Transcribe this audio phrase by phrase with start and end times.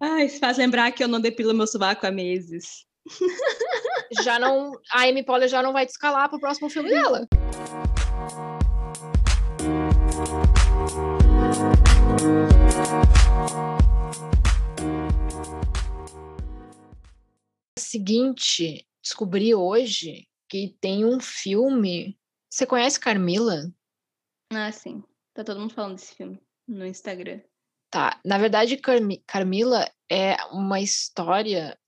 [0.00, 2.84] Ai, isso faz lembrar que eu não depilo meu sovaco há meses.
[4.22, 4.72] Já não.
[4.90, 7.26] A Amy Poehler já não vai te escalar pro próximo filme dela.
[17.78, 22.18] Seguinte, descobri hoje que tem um filme.
[22.48, 23.72] Você conhece Carmila?
[24.52, 25.02] Ah, sim.
[25.34, 27.40] Tá todo mundo falando desse filme no Instagram.
[27.90, 28.20] Tá.
[28.24, 31.78] Na verdade, Carmi Carmila é uma história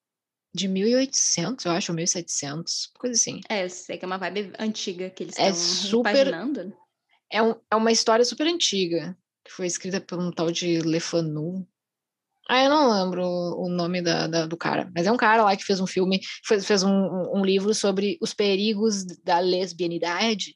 [0.55, 3.41] de 1800, eu acho, ou 1700, coisa assim.
[3.49, 6.33] É, eu sei que é uma vibe antiga que eles É estão super-.
[7.31, 11.67] É, um- é uma história super antiga, que foi escrita por um tal de Lefanu.
[12.49, 15.55] Ah, eu não lembro o nome da, da- do cara, mas é um cara lá
[15.55, 16.91] que fez um filme, fez, fez um,
[17.35, 20.55] um- livro sobre os perigos da lesbianidade.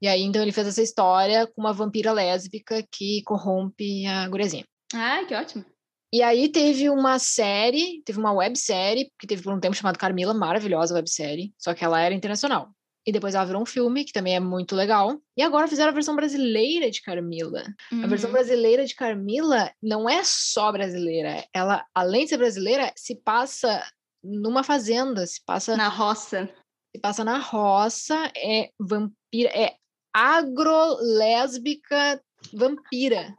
[0.00, 4.64] E aí, então, ele fez essa história com uma vampira lésbica que corrompe a guriazinha.
[4.94, 5.64] Ah, que ótimo.
[6.12, 10.32] E aí teve uma série, teve uma websérie, que teve por um tempo chamado Carmila,
[10.32, 12.68] maravilhosa websérie, só que ela era internacional.
[13.06, 15.18] E depois ela virou um filme, que também é muito legal.
[15.36, 17.64] E agora fizeram a versão brasileira de Carmila.
[18.02, 18.34] A versão Uhum.
[18.34, 21.44] brasileira de Carmila não é só brasileira.
[21.52, 23.84] Ela, além de ser brasileira, se passa
[24.22, 26.48] numa fazenda, se passa Na roça.
[26.94, 29.74] se passa na roça, é vampira, é
[30.14, 32.22] agrolésbica
[32.52, 33.34] vampira.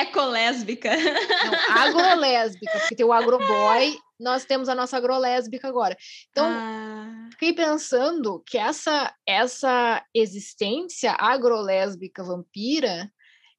[0.00, 0.90] Ecolésbica.
[0.96, 5.96] Não, agrolésbica, porque tem o agroboy, nós temos a nossa agrolésbica agora.
[6.30, 13.10] Então, Ah, fiquei pensando que essa essa existência agrolésbica vampira,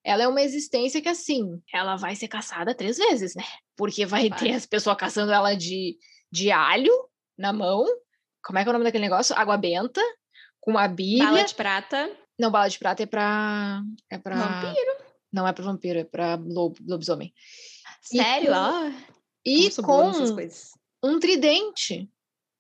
[0.04, 3.44] ela é uma existência que assim, ela vai ser caçada três vezes, né?
[3.76, 4.40] Porque vai Vai.
[4.40, 5.98] ter as pessoas caçando ela de,
[6.32, 6.94] de alho
[7.38, 7.86] na mão.
[8.44, 9.36] Como é que é o nome daquele negócio?
[9.36, 10.02] Água benta,
[10.62, 11.26] com uma bíblia.
[11.26, 12.25] bala de prata.
[12.40, 13.82] Não, bala de prata é pra.
[14.10, 14.36] É pra.
[14.36, 14.92] Vampiro.
[15.32, 17.34] Não é pra vampiro, é pra lobo, lobisomem.
[18.12, 18.48] E Sério?
[18.48, 18.92] com- ó.
[19.46, 22.10] E boa nessas com um tridente.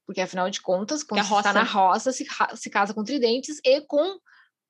[0.05, 3.59] Porque, afinal de contas, quando a você está na roça- se, se casa com tridentes
[3.65, 4.19] e com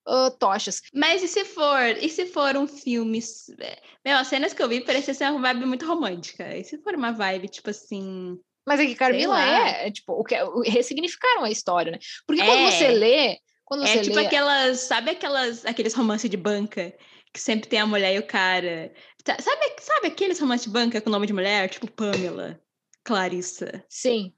[0.07, 0.81] ah, tochas.
[0.93, 1.81] Mas e se for?
[1.99, 3.19] E se for um filme.
[3.59, 6.55] é, Meu, as cenas que eu vi parecia ser uma vibe muito romântica.
[6.55, 8.39] E se for uma vibe, tipo assim.
[8.67, 10.35] Mas é que Carmila é, é, tipo, o que,
[10.69, 11.99] ressignificaram a história, né?
[12.25, 12.71] Porque quando É.
[12.71, 14.79] você lê, quando É tipo lê, aquelas.
[14.81, 16.95] Sabe aquelas, aqueles romances de banca?
[17.33, 18.93] Que sempre tem a mulher e o cara.
[19.41, 21.67] Sabe, sabe aqueles romances de banca com nome de mulher?
[21.67, 22.61] Tipo Pamela,
[23.03, 23.83] Clarissa.
[23.89, 24.33] sim,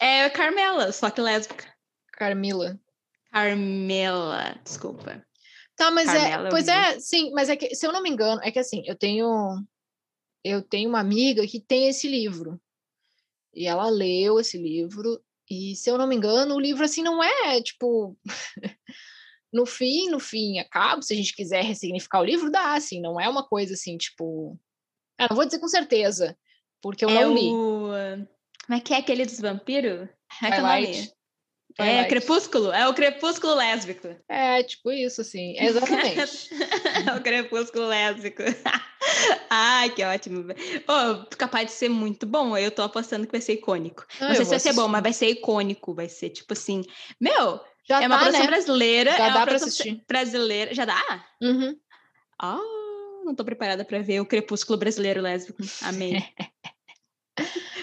[0.00, 1.66] É Carmela, só que lésbica.
[2.12, 2.80] Carmila.
[3.32, 5.26] Carmela, desculpa.
[5.76, 8.40] Tá, mas Carmela, é, pois é, sim, mas é que, se eu não me engano,
[8.44, 9.26] é que assim, eu tenho,
[10.44, 12.60] eu tenho uma amiga que tem esse livro,
[13.54, 15.20] e ela leu esse livro,
[15.52, 18.16] e se eu não me engano, o livro, assim, não é, tipo,
[19.52, 23.20] no fim, no fim, acaba, se a gente quiser ressignificar o livro, dá, assim, não
[23.20, 24.58] é uma coisa, assim, tipo,
[25.18, 26.36] ah, não vou dizer com certeza,
[26.80, 27.50] porque eu é não li.
[27.50, 27.90] o.
[28.66, 30.08] Como é que é aquele dos vampiros?
[30.42, 30.60] É que é?
[30.60, 31.12] Twilight.
[31.78, 32.08] É Twilight.
[32.08, 34.16] Crepúsculo, é o Crepúsculo lésbico.
[34.28, 36.48] É, tipo isso, assim, exatamente.
[37.08, 38.42] é o Crepúsculo lésbico.
[39.50, 40.44] Ai, que ótimo.
[40.88, 42.56] Oh, capaz de ser muito bom.
[42.56, 44.04] Eu tô apostando que vai ser icônico.
[44.20, 45.94] Ah, Não eu sei se vai ser bom, mas vai ser icônico.
[45.94, 46.84] Vai ser tipo assim.
[47.20, 48.50] Meu, Já é uma tá, produção né?
[48.50, 49.10] brasileira.
[49.12, 50.04] Já é uma dá pra assistir.
[50.08, 50.74] brasileira.
[50.74, 51.26] Já dá?
[51.40, 51.76] Uhum.
[52.40, 52.58] Ah,
[53.24, 55.62] não tô preparada pra ver o Crepúsculo brasileiro lésbico.
[55.82, 56.22] Amei.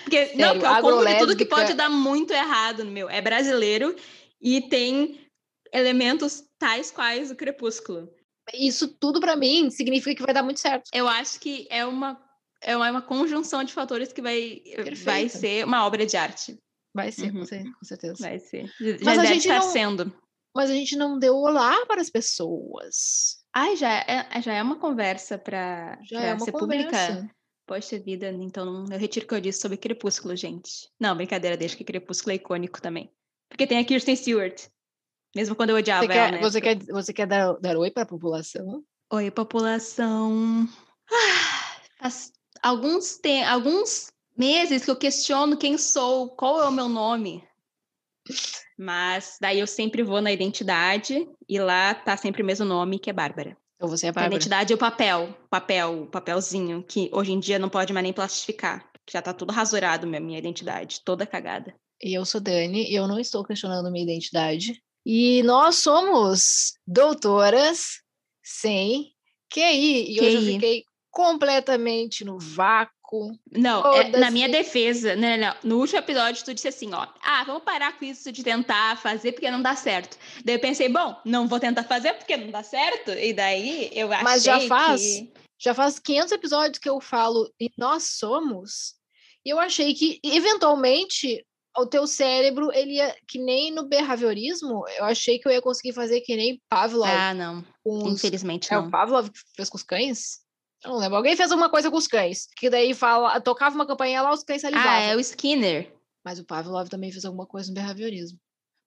[0.04, 2.92] Porque, não, Sério, porque é o combo de tudo que pode dar muito errado no
[2.92, 3.10] meu.
[3.10, 3.96] É brasileiro
[4.42, 5.20] e tem
[5.74, 8.10] elementos tais quais o Crepúsculo.
[8.54, 10.90] Isso tudo pra mim significa que vai dar muito certo.
[10.94, 12.20] Eu acho que é uma,
[12.62, 15.38] é uma, uma conjunção de fatores que vai, vai Perfeito.
[15.38, 16.58] ser uma obra de arte.
[16.94, 17.40] Vai ser, Uhum.
[17.40, 18.16] com cer- com certeza.
[18.20, 18.66] Vai ser.
[18.80, 20.14] Já Mas a deve gente estar não- sendo.
[20.56, 23.38] Mas a gente não deu olá para as pessoas.
[23.54, 26.88] Ai, já é, já é uma conversa para Já é uma ser conversa.
[27.08, 27.36] pública.
[27.68, 30.90] Poxa vida, então eu retiro o que eu disse sobre Crepúsculo, gente.
[31.00, 33.12] Não, brincadeira, deixa que Crepúsculo é icônico também.
[33.48, 34.68] Porque tem a Kirsten Stewart.
[35.36, 36.42] Mesmo quando eu odiava Você, ela, quer, né?
[36.42, 38.84] você, quer, você quer dar, dar oi para a população?
[39.12, 40.68] Oi, população.
[41.12, 42.32] Ah, Faz
[42.62, 47.44] alguns, tem, alguns meses que eu questiono quem sou, qual é o meu nome.
[48.78, 53.10] Mas daí eu sempre vou na identidade e lá tá sempre o mesmo nome, que
[53.10, 53.58] é Bárbara.
[53.76, 54.36] Então você é a A Bárbara.
[54.36, 58.90] identidade é o papel, papel, papelzinho, que hoje em dia não pode mais nem plastificar.
[59.10, 61.74] Já tá tudo rasurado, minha, minha identidade, toda cagada.
[62.02, 64.82] E eu sou Dani, e eu não estou questionando minha identidade.
[65.06, 68.02] E nós somos doutoras
[68.44, 69.14] sem
[69.52, 70.16] QI.
[70.16, 70.54] E hoje eu QI.
[70.54, 73.32] fiquei completamente no vácuo.
[73.52, 77.44] Não, é, na minha defesa, né, não, no último episódio tu disse assim, ó, ah,
[77.44, 80.16] vamos parar com isso de tentar fazer porque não dá certo.
[80.46, 84.12] Daí eu pensei, bom, não vou tentar fazer porque não dá certo, e daí eu
[84.12, 85.34] achei Mas já faz que...
[85.62, 88.94] Já faz 500 episódios que eu falo e nós somos.
[89.46, 91.46] E eu achei que, eventualmente,
[91.80, 95.94] o teu cérebro, ele ia, que nem no behaviorismo, eu achei que eu ia conseguir
[95.94, 97.10] fazer que nem Pavlov.
[97.10, 97.64] Ah, não.
[97.84, 98.14] Os...
[98.14, 98.84] Infelizmente não.
[98.84, 100.40] É o Pavlov que fez com os cães?
[100.84, 101.18] Eu não lembro.
[101.18, 102.48] Alguém fez alguma coisa com os cães.
[102.56, 104.92] Que daí fala, tocava uma campainha lá, os cães salivavam.
[104.92, 105.94] Ah, é o Skinner.
[106.24, 108.40] Mas o Pavlov também fez alguma coisa no behaviorismo.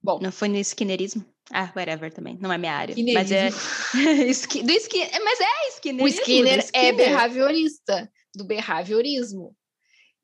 [0.02, 0.18] Bom.
[0.20, 1.24] Não foi no Skinnerismo?
[1.50, 2.36] Ah, whatever também.
[2.40, 2.94] Não é minha área.
[3.14, 3.50] Mas é.
[3.94, 4.62] do Skin...
[4.64, 6.04] Mas é Skinnerismo.
[6.04, 9.54] O Skinner, é Skinner é behaviorista, do behaviorismo.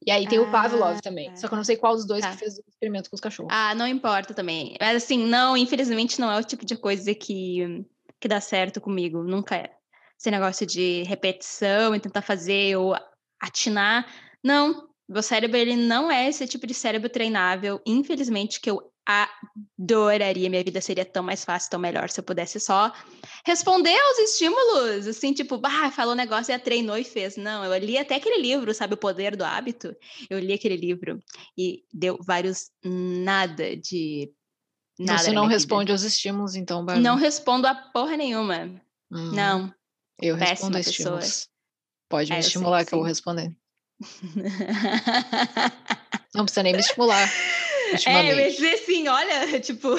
[0.06, 1.34] E aí tem ah, o Pavlov também.
[1.36, 2.30] Só que eu não sei qual dos dois tá.
[2.30, 3.52] que fez o experimento com os cachorros.
[3.52, 4.76] Ah, não importa também.
[4.80, 7.84] Mas assim, não, infelizmente não é o tipo de coisa que,
[8.20, 9.22] que dá certo comigo.
[9.22, 9.70] Nunca é.
[10.18, 12.96] Esse negócio de repetição e tentar fazer ou
[13.40, 14.06] atinar.
[14.42, 17.80] Não, meu cérebro ele não é esse tipo de cérebro treinável.
[17.86, 22.60] Infelizmente, que eu adoraria, minha vida seria tão mais fácil, tão melhor se eu pudesse
[22.60, 22.92] só
[23.44, 27.36] responder aos estímulos, assim, tipo, bah, falou um negócio e treinou e fez.
[27.36, 29.96] Não, eu li até aquele livro, sabe, O Poder do Hábito?
[30.28, 31.18] Eu li aquele livro
[31.56, 34.30] e deu vários nada de
[34.98, 35.22] nada.
[35.22, 35.94] Você não responde vida.
[35.94, 36.84] aos estímulos, então?
[36.84, 38.66] Não respondo a porra nenhuma.
[39.10, 39.74] Hum, não.
[40.20, 41.48] Eu respondo a estímulos.
[42.10, 42.96] Pode me é, estimular que sim.
[42.96, 43.56] eu vou responder.
[46.34, 47.26] não precisa nem me estimular.
[48.06, 49.88] É, eu ia dizer assim, olha, tipo.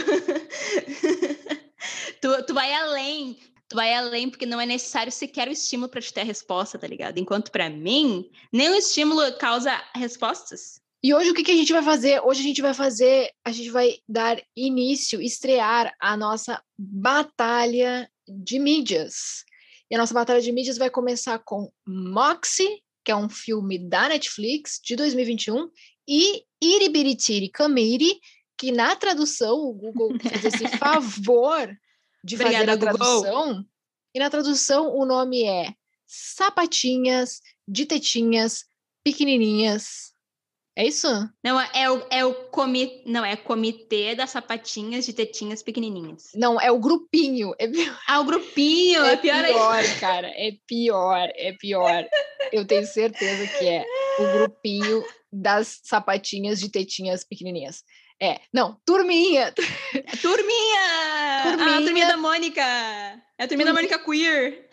[2.21, 3.37] tu, tu vai além.
[3.67, 6.79] Tu vai além porque não é necessário sequer o estímulo para te ter a resposta,
[6.79, 7.19] tá ligado?
[7.19, 10.81] Enquanto para mim, nenhum estímulo causa respostas.
[11.01, 12.19] E hoje o que, que a gente vai fazer?
[12.25, 18.59] Hoje a gente vai fazer, a gente vai dar início, estrear a nossa batalha de
[18.59, 19.45] mídias.
[19.89, 24.09] E a nossa batalha de mídias vai começar com Moxie, que é um filme da
[24.09, 25.69] Netflix de 2021,
[26.07, 28.19] e Iribiritiri Kamiri,
[28.57, 31.69] que na tradução, o Google fez esse favor
[32.23, 33.47] de Obrigada, fazer a tradução.
[33.47, 33.65] Google.
[34.13, 35.73] E na tradução o nome é
[36.05, 38.65] Sapatinhas de Tetinhas
[39.03, 40.09] Pequenininhas.
[40.79, 41.07] É isso?
[41.43, 46.29] Não, é o, é o comi, não, é comitê das sapatinhas de tetinhas pequenininhas.
[46.33, 47.53] Não, é o grupinho.
[47.59, 47.67] É.
[48.07, 52.07] Ah, o grupinho, é, é pior, pior cara, é pior, é pior.
[52.53, 53.85] Eu tenho certeza que é
[54.19, 57.83] o grupinho das sapatinhas de tetinhas pequenininhas.
[58.21, 59.53] É, não, turminha.
[60.21, 61.43] Turminha!
[61.43, 61.73] turminha.
[61.73, 62.61] Ah, a turminha da Mônica.
[62.61, 64.69] É a turminha da Mônica queer.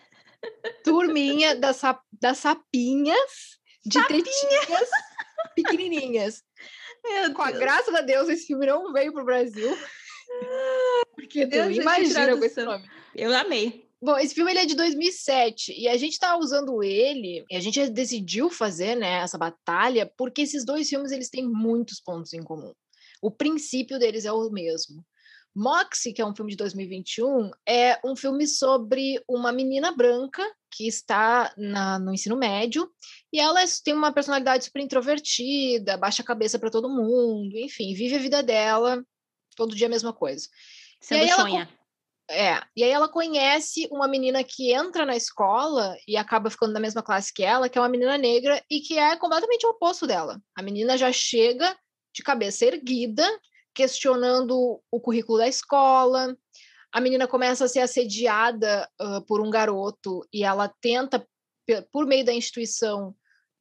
[0.84, 1.80] Turminha das,
[2.20, 4.24] das sapinhas de Sapinha.
[4.24, 4.90] tetinhas
[5.54, 6.42] pequenininhas.
[7.04, 9.76] Meu com a graça de Deus, esse filme não veio pro Brasil.
[11.14, 12.88] Porque tu imagina com esse nome.
[13.14, 13.85] Eu amei.
[14.00, 17.60] Bom, esse filme ele é de 2007 e a gente tá usando ele, e a
[17.60, 22.42] gente decidiu fazer, né, essa batalha, porque esses dois filmes eles têm muitos pontos em
[22.42, 22.72] comum.
[23.22, 25.04] O princípio deles é o mesmo.
[25.54, 30.86] Moxie, que é um filme de 2021, é um filme sobre uma menina branca que
[30.86, 32.86] está na, no ensino médio
[33.32, 38.16] e ela tem uma personalidade super introvertida, baixa a cabeça para todo mundo, enfim, vive
[38.16, 39.02] a vida dela,
[39.56, 40.46] todo dia a mesma coisa.
[41.00, 41.66] Sendo e sonha.
[42.28, 46.80] É, e aí ela conhece uma menina que entra na escola e acaba ficando na
[46.80, 50.06] mesma classe que ela, que é uma menina negra e que é completamente o oposto
[50.06, 50.40] dela.
[50.56, 51.76] A menina já chega
[52.12, 53.24] de cabeça erguida,
[53.72, 56.36] questionando o currículo da escola.
[56.92, 61.24] A menina começa a ser assediada uh, por um garoto e ela tenta,
[61.92, 63.14] por meio da instituição,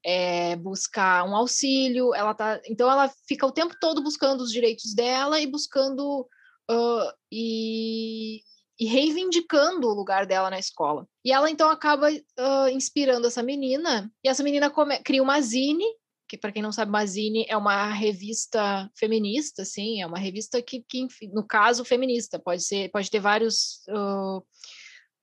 [0.03, 2.15] é, buscar um auxílio.
[2.15, 6.27] Ela tá, então ela fica o tempo todo buscando os direitos dela e buscando
[6.71, 8.41] uh, e
[8.79, 11.07] e reivindicando o lugar dela na escola.
[11.23, 15.85] E ela então acaba uh, inspirando essa menina, e essa menina come, cria uma zine,
[16.27, 20.61] que para quem não sabe, uma zine é uma revista feminista, assim, é uma revista
[20.61, 24.39] que, que no caso, feminista, pode ser, pode ter vários uh,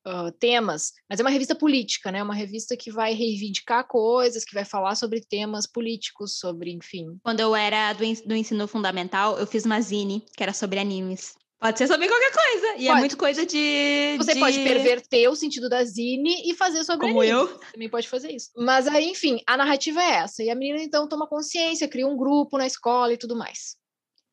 [0.07, 2.23] uh, temas, mas é uma revista política, né?
[2.23, 7.19] Uma revista que vai reivindicar coisas, que vai falar sobre temas políticos, sobre, enfim.
[7.23, 11.35] Quando eu era do, do ensino fundamental, eu fiz uma zine que era sobre animes.
[11.63, 12.67] Pode ser sobre qualquer coisa.
[12.77, 12.89] E é pode.
[12.89, 14.17] é muito coisa de.
[14.19, 14.41] Você de...
[14.41, 17.57] pode perverter o sentido da Zine e fazer sobre Como eu.
[17.73, 18.51] Também pode fazer isso.
[18.57, 20.43] Mas aí, enfim, a narrativa é essa.
[20.43, 23.77] E a menina então toma consciência, cria um grupo na escola e tudo mais.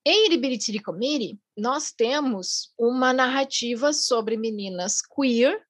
[0.03, 5.61] Em Iribiritiri Committee, nós temos uma narrativa sobre meninas queer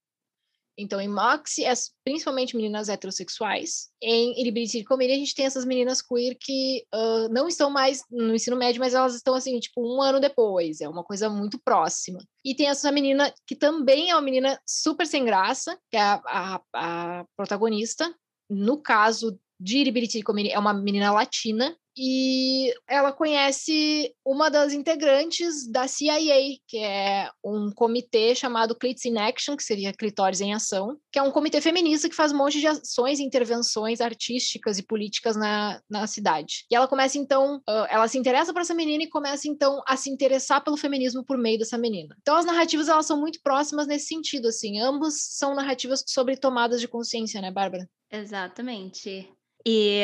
[0.79, 1.73] então, em Moxie, é
[2.05, 3.89] principalmente meninas heterossexuais.
[4.01, 8.33] Em Iribiriti Comedy, a gente tem essas meninas queer que uh, não estão mais no
[8.33, 10.79] ensino médio, mas elas estão, assim, tipo, um ano depois.
[10.79, 12.19] É uma coisa muito próxima.
[12.45, 16.21] E tem essa menina que também é uma menina super sem graça, que é a,
[16.25, 18.13] a, a protagonista.
[18.49, 21.75] No caso de Iribiriti Comedy, é uma menina latina.
[22.01, 29.17] E ela conhece uma das integrantes da CIA, que é um comitê chamado Clits in
[29.17, 32.61] Action, que seria Clitóris em Ação, que é um comitê feminista que faz um monte
[32.61, 36.65] de ações e intervenções artísticas e políticas na, na cidade.
[36.71, 40.09] E ela começa então, ela se interessa por essa menina e começa então a se
[40.09, 42.15] interessar pelo feminismo por meio dessa menina.
[42.21, 46.79] Então as narrativas elas são muito próximas nesse sentido, assim, ambas são narrativas sobre tomadas
[46.79, 47.89] de consciência, né, Bárbara?
[48.09, 49.29] Exatamente.
[49.65, 50.01] E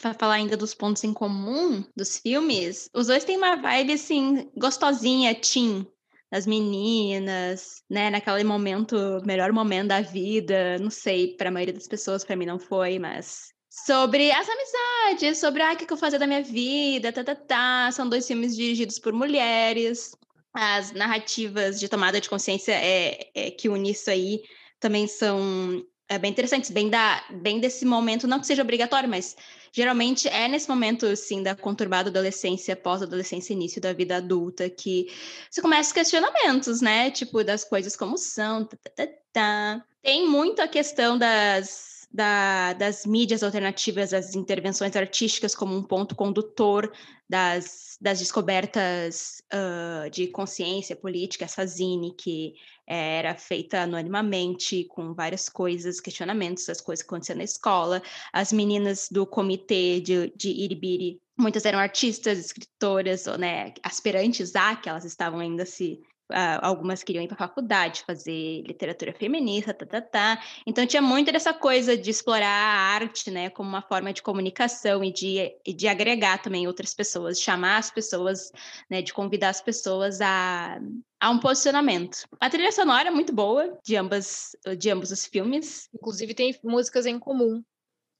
[0.00, 4.50] para falar ainda dos pontos em comum dos filmes, os dois têm uma vibe assim
[4.56, 5.86] gostosinha, teen,
[6.30, 11.86] das meninas, né, naquele momento, melhor momento da vida, não sei, para a maioria das
[11.86, 16.18] pessoas, para mim não foi, mas sobre as amizades, sobre ah, o que, eu fazer
[16.18, 17.90] da minha vida, tá, tá, tá.
[17.92, 20.16] São dois filmes dirigidos por mulheres.
[20.54, 24.40] As narrativas de tomada de consciência é, é que unem isso aí
[24.80, 29.36] também são é bem interessantes, bem, da, bem desse momento, não que seja obrigatório, mas
[29.72, 35.08] geralmente é nesse momento, assim, da conturbada adolescência, pós-adolescência, início da vida adulta, que
[35.50, 37.10] você começa questionamentos, né?
[37.10, 39.84] Tipo, das coisas como são, tá, tá, tá, tá.
[40.02, 46.14] Tem muito a questão das da, das mídias alternativas, das intervenções artísticas como um ponto
[46.14, 46.90] condutor
[47.28, 52.54] das, das descobertas uh, de consciência política, essa zine que
[52.86, 58.00] era feita anonimamente, com várias coisas, questionamentos das coisas que aconteciam na escola.
[58.32, 64.76] As meninas do comitê de, de Iribiri, muitas eram artistas, escritoras, ou, né, aspirantes a,
[64.76, 69.72] que elas estavam ainda se Uh, algumas queriam ir para a faculdade, fazer literatura feminista,
[69.72, 70.42] tá, tá, tá.
[70.66, 75.04] Então tinha muito dessa coisa de explorar a arte, né, como uma forma de comunicação
[75.04, 78.50] e de, e de agregar também outras pessoas, chamar as pessoas,
[78.90, 80.80] né, de convidar as pessoas a,
[81.20, 82.24] a um posicionamento.
[82.40, 85.88] A trilha sonora é muito boa de ambas, de ambos os filmes.
[85.94, 87.62] Inclusive tem músicas em comum.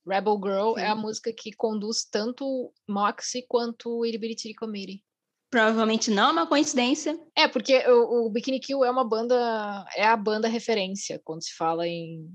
[0.06, 0.80] Rebel Girl Sim.
[0.80, 5.02] é a música que conduz tanto Moxie quanto Iribiri Committee.
[5.50, 7.18] Provavelmente não é uma coincidência.
[7.36, 11.54] É, porque o, o Bikini Kill é uma banda, é a banda referência quando se
[11.54, 12.28] fala em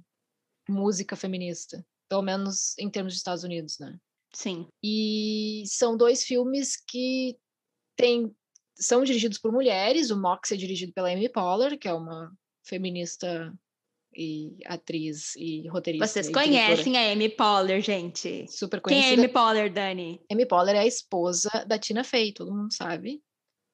[0.67, 1.85] música feminista.
[2.09, 3.97] Pelo menos em termos de Estados Unidos, né?
[4.33, 4.67] Sim.
[4.83, 7.37] E são dois filmes que
[7.97, 8.33] tem,
[8.75, 10.09] são dirigidos por mulheres.
[10.09, 12.31] O Mox é dirigido pela Amy Poehler, que é uma
[12.65, 13.53] feminista
[14.15, 16.07] e atriz e roteirista.
[16.07, 18.45] Vocês conhecem a Amy Poehler, gente?
[18.49, 19.07] Super conhecida.
[19.09, 20.21] Quem é Amy Poehler, Dani?
[20.31, 23.21] Amy Poehler é a esposa da Tina Fey, todo mundo sabe.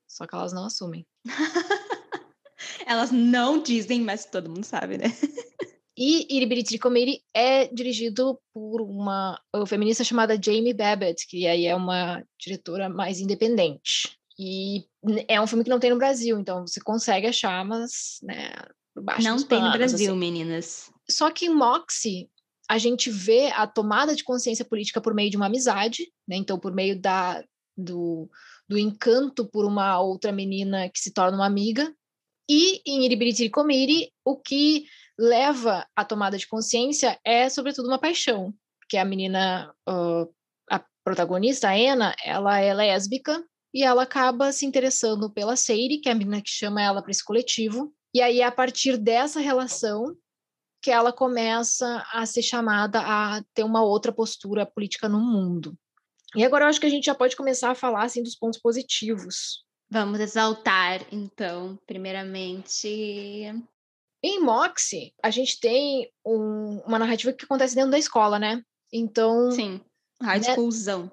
[0.08, 1.06] Só que elas não assumem.
[2.86, 5.06] elas não dizem, mas todo mundo sabe, né?
[6.00, 12.24] E Iribiriti Committee é dirigido por uma feminista chamada Jamie Babbitt, que aí é uma
[12.40, 14.16] diretora mais independente.
[14.38, 14.86] E
[15.28, 18.52] é um filme que não tem no Brasil, então você consegue achar, mas né,
[18.98, 20.20] por baixo Não tem no Brasil, assim.
[20.20, 20.92] meninas.
[21.08, 22.30] Só que em Moxie,
[22.68, 26.36] a gente vê a tomada de consciência política por meio de uma amizade, né?
[26.36, 27.44] Então, por meio da,
[27.78, 28.28] do,
[28.68, 31.94] do encanto por uma outra menina que se torna uma amiga.
[32.50, 34.86] E em Iribiriti Comiri, o que
[35.18, 38.52] leva à tomada de consciência é, sobretudo, uma paixão.
[38.90, 40.34] Que a menina, uh,
[40.72, 46.10] a protagonista, a Anna, ela é lésbica e ela acaba se interessando pela Seiri, que
[46.10, 50.18] é a menina que chama ela para esse coletivo, e aí, a partir dessa relação,
[50.82, 55.78] que ela começa a ser chamada a ter uma outra postura política no mundo.
[56.36, 58.60] E agora eu acho que a gente já pode começar a falar assim dos pontos
[58.60, 59.64] positivos.
[59.88, 62.88] Vamos exaltar, então, primeiramente.
[64.24, 68.64] Em Moxie, a gente tem um, uma narrativa que acontece dentro da escola, né?
[68.92, 69.52] Então.
[69.52, 69.80] Sim,
[70.24, 71.12] high né, schoolzão.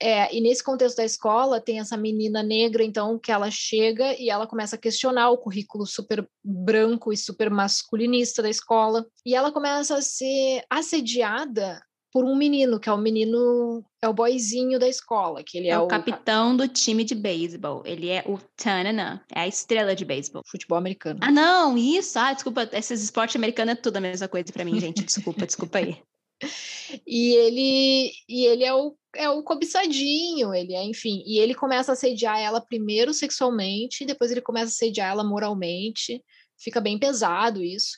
[0.00, 4.28] É, e nesse contexto da escola, tem essa menina negra, então, que ela chega e
[4.28, 9.06] ela começa a questionar o currículo super branco e super masculinista da escola.
[9.24, 11.80] E ela começa a ser assediada
[12.14, 15.72] por um menino, que é o menino, é o boyzinho da escola, que ele é,
[15.72, 17.82] é o, capitão do time de beisebol.
[17.84, 20.42] Ele é o Tanana, é a estrela de beisebol.
[20.46, 21.18] Futebol americano.
[21.20, 22.16] Ah, não, isso.
[22.16, 25.02] Ah, desculpa, esses esportes americanos é tudo a mesma coisa para mim, gente.
[25.04, 25.98] Desculpa, desculpa aí.
[27.06, 31.92] E ele, e ele é o é o cobiçadinho, ele é, enfim, e ele começa
[31.92, 36.22] a assediar ela primeiro sexualmente, depois ele começa a assediar ela moralmente,
[36.58, 37.96] fica bem pesado isso.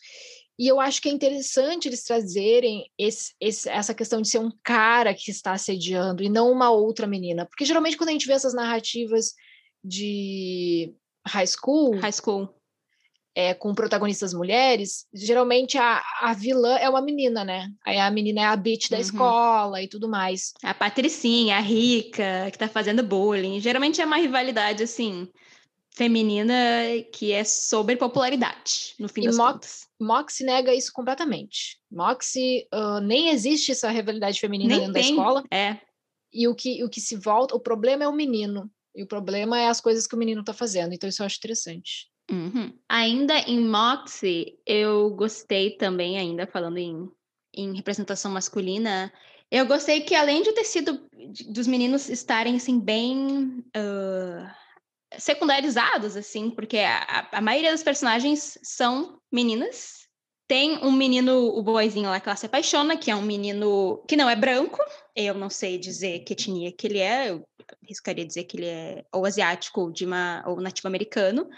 [0.59, 4.51] E eu acho que é interessante eles trazerem esse, esse, essa questão de ser um
[4.65, 7.45] cara que está assediando e não uma outra menina.
[7.45, 9.35] Porque geralmente quando a gente vê essas narrativas
[9.85, 10.95] de
[11.27, 11.99] high school.
[11.99, 12.56] High school
[13.37, 17.71] é, com protagonistas mulheres, geralmente a, a vilã é uma menina, né?
[17.85, 19.03] Aí a menina é a bitch da uhum.
[19.03, 20.55] escola e tudo mais.
[20.63, 23.61] A patricinha, a rica, que tá fazendo bullying.
[23.61, 25.29] Geralmente é uma rivalidade, assim,
[25.95, 26.55] feminina
[27.13, 30.39] que é sobre popularidade, no fim e das Mox, contas.
[30.41, 31.79] Nega isso completamente.
[31.91, 35.45] Moxie, uh, nem existe essa rivalidade feminina nem dentro tem, da escola.
[35.51, 35.77] É.
[36.33, 39.61] e o que, o que se volta, o problema é o menino, e o problema
[39.61, 40.95] é as coisas que o menino está fazendo.
[40.95, 42.09] Então, isso eu acho interessante.
[42.31, 42.73] Uhum.
[42.89, 47.09] Ainda em Moxie, eu gostei também, ainda falando em,
[47.55, 49.13] em representação masculina,
[49.51, 51.09] eu gostei que além de ter sido
[51.49, 54.51] dos meninos estarem assim bem uh,
[55.19, 60.07] secundarizados, assim, porque a, a maioria dos personagens são meninas.
[60.49, 64.17] Tem um menino, o boizinho lá que ela se apaixona, que é um menino que
[64.17, 64.79] não é branco.
[65.15, 67.45] Eu não sei dizer que etnia que ele é, eu
[67.83, 71.49] arriscaria dizer que ele é ou asiático ou, de uma, ou nativo americano.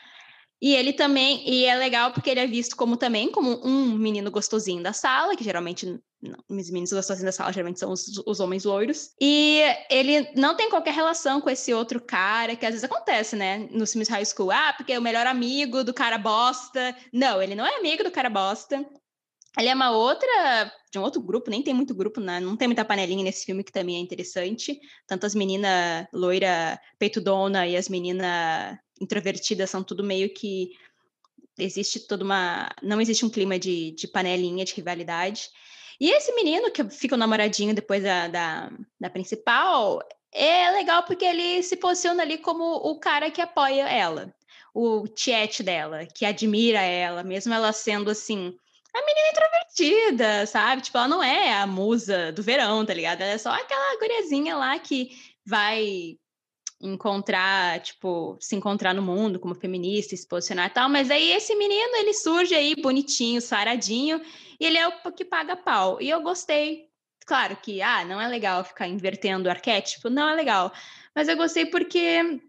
[0.60, 4.30] E ele também, e é legal porque ele é visto como também como um menino
[4.30, 5.86] gostosinho da sala, que geralmente
[6.20, 9.10] não, os meninos gostosinhos da sala geralmente são os, os, homens loiros.
[9.20, 13.68] E ele não tem qualquer relação com esse outro cara, que às vezes acontece, né?
[13.70, 14.50] Nos filmes high school.
[14.50, 16.96] Ah, porque é o melhor amigo do cara bosta.
[17.12, 18.84] Não, ele não é amigo do cara bosta.
[19.56, 22.38] Ele é uma outra, de um outro grupo, nem tem muito grupo, né?
[22.38, 24.78] não tem muita panelinha nesse filme que também é interessante.
[25.06, 30.70] Tanto as meninas loira peitudona e as meninas introvertidas são tudo meio que
[31.58, 32.70] existe toda uma.
[32.82, 35.50] Não existe um clima de, de panelinha, de rivalidade.
[36.00, 40.00] E esse menino que fica o namoradinho depois da, da, da principal
[40.32, 44.32] é legal porque ele se posiciona ali como o cara que apoia ela,
[44.72, 48.54] o tiete dela, que admira ela, mesmo ela sendo assim.
[48.94, 50.82] A menina introvertida, sabe?
[50.82, 53.20] Tipo, ela não é a musa do verão, tá ligado?
[53.20, 55.10] Ela é só aquela guriazinha lá que
[55.44, 56.16] vai
[56.80, 61.54] encontrar, tipo, se encontrar no mundo como feminista, se posicionar e tal, mas aí esse
[61.54, 64.20] menino, ele surge aí bonitinho, saradinho,
[64.60, 66.00] e ele é o que paga pau.
[66.00, 66.88] E eu gostei,
[67.26, 70.72] claro que, ah, não é legal ficar invertendo o arquétipo, não é legal,
[71.14, 72.40] mas eu gostei porque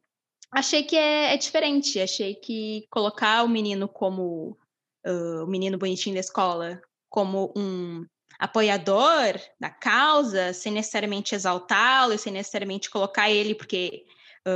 [0.51, 4.57] achei que é, é diferente, achei que colocar o menino como,
[5.05, 8.05] uh, o menino bonitinho da escola, como um
[8.37, 14.05] apoiador da causa, sem necessariamente exaltá-lo, sem necessariamente colocar ele, porque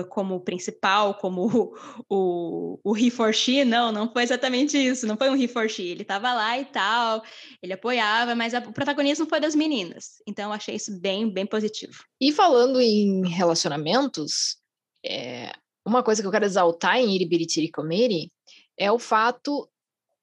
[0.09, 1.45] como principal, como
[2.09, 5.47] o, o, o he for she, não, não foi exatamente isso, não foi um he
[5.47, 7.23] for she, ele estava lá e tal,
[7.61, 11.45] ele apoiava, mas a, o protagonismo foi das meninas, então eu achei isso bem, bem
[11.45, 12.03] positivo.
[12.19, 14.57] E falando em relacionamentos,
[15.05, 15.51] é,
[15.85, 18.31] uma coisa que eu quero exaltar em Iribiritiri Komeri
[18.77, 19.69] é o fato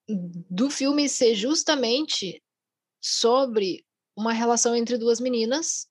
[0.09, 2.43] do filme ser justamente
[3.01, 3.85] sobre
[4.17, 5.90] uma relação entre duas meninas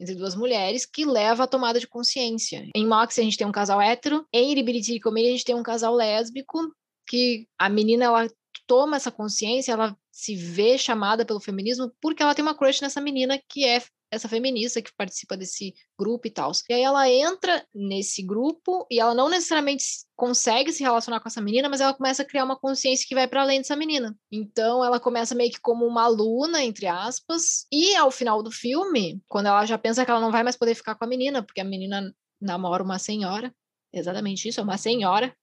[0.00, 2.66] entre duas mulheres que leva à tomada de consciência.
[2.74, 5.54] Em Mox a gente tem um casal hétero, em Iribiriti e Comédia a gente tem
[5.54, 6.74] um casal lésbico,
[7.06, 8.28] que a menina ela
[8.66, 13.00] toma essa consciência, ela se vê chamada pelo feminismo porque ela tem uma crush nessa
[13.00, 16.50] menina que é essa feminista que participa desse grupo e tal.
[16.68, 19.84] E aí ela entra nesse grupo e ela não necessariamente
[20.16, 23.28] consegue se relacionar com essa menina, mas ela começa a criar uma consciência que vai
[23.28, 24.16] para além dessa menina.
[24.30, 29.22] Então ela começa meio que como uma aluna, entre aspas, e ao final do filme,
[29.28, 31.60] quando ela já pensa que ela não vai mais poder ficar com a menina, porque
[31.60, 33.54] a menina namora uma senhora,
[33.92, 35.34] exatamente isso, é uma senhora.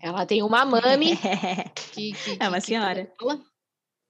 [0.00, 1.16] Ela tem uma mami
[1.92, 3.06] que, que, é uma que, senhora.
[3.06, 3.24] Que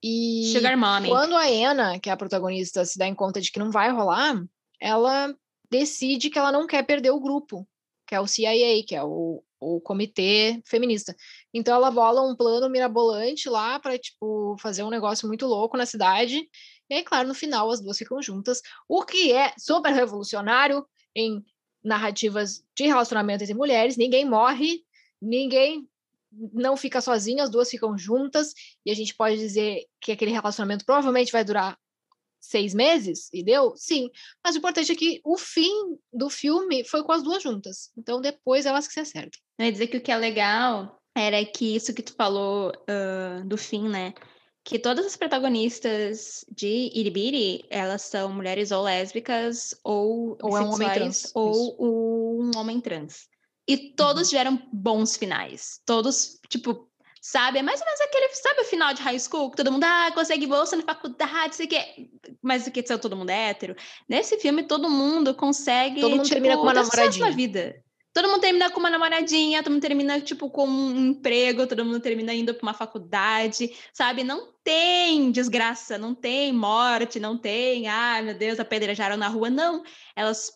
[0.03, 1.09] e Sugar Mommy.
[1.09, 3.91] quando a Anna, que é a protagonista, se dá em conta de que não vai
[3.91, 4.43] rolar,
[4.81, 5.35] ela
[5.71, 7.67] decide que ela não quer perder o grupo,
[8.07, 11.15] que é o CIA, que é o, o comitê feminista.
[11.55, 15.87] Então ela bola um plano mirabolante lá para tipo fazer um negócio muito louco na
[15.87, 16.49] cidade.
[16.91, 20.85] E aí, claro, no final as duas ficam juntas, o que é super revolucionário
[21.15, 21.43] em
[21.83, 23.97] narrativas de relacionamento entre mulheres.
[23.97, 24.85] Ninguém morre,
[25.21, 25.89] ninguém
[26.53, 28.53] não fica sozinha, as duas ficam juntas,
[28.85, 31.77] e a gente pode dizer que aquele relacionamento provavelmente vai durar
[32.41, 33.75] seis meses, e deu?
[33.77, 34.11] Sim.
[34.45, 37.91] Mas o importante é que o fim do filme foi com as duas juntas.
[37.97, 39.41] Então depois elas que se acertam.
[39.59, 43.47] Eu ia dizer que o que é legal era que isso que tu falou uh,
[43.47, 44.13] do fim, né?
[44.65, 50.73] Que todas as protagonistas de Iribiri, elas são mulheres ou lésbicas, ou, ou é um
[50.73, 51.33] homem trans.
[51.35, 53.29] Ou um homem trans.
[53.69, 54.29] E todos uhum.
[54.29, 55.81] tiveram bons finais.
[55.87, 56.89] Todos, tipo,
[57.21, 57.61] sabe?
[57.61, 59.51] É mais ou menos aquele, sabe o final de high school?
[59.51, 62.11] Que todo mundo, ah, consegue bolsa na faculdade, sei que.
[62.43, 63.77] Mas o que são todo mundo é hétero?
[64.09, 66.01] Nesse filme, todo mundo consegue.
[66.01, 67.27] Todo mundo tipo, termina com uma namoradinha.
[67.27, 67.83] Na vida.
[68.13, 71.99] Todo mundo termina com uma namoradinha, todo mundo termina, tipo, com um emprego, todo mundo
[71.99, 74.23] termina indo para uma faculdade, sabe?
[74.23, 79.49] Não tem desgraça, não tem morte, não tem, ah, meu Deus, apedrejaram na rua.
[79.49, 79.83] Não.
[80.15, 80.53] Elas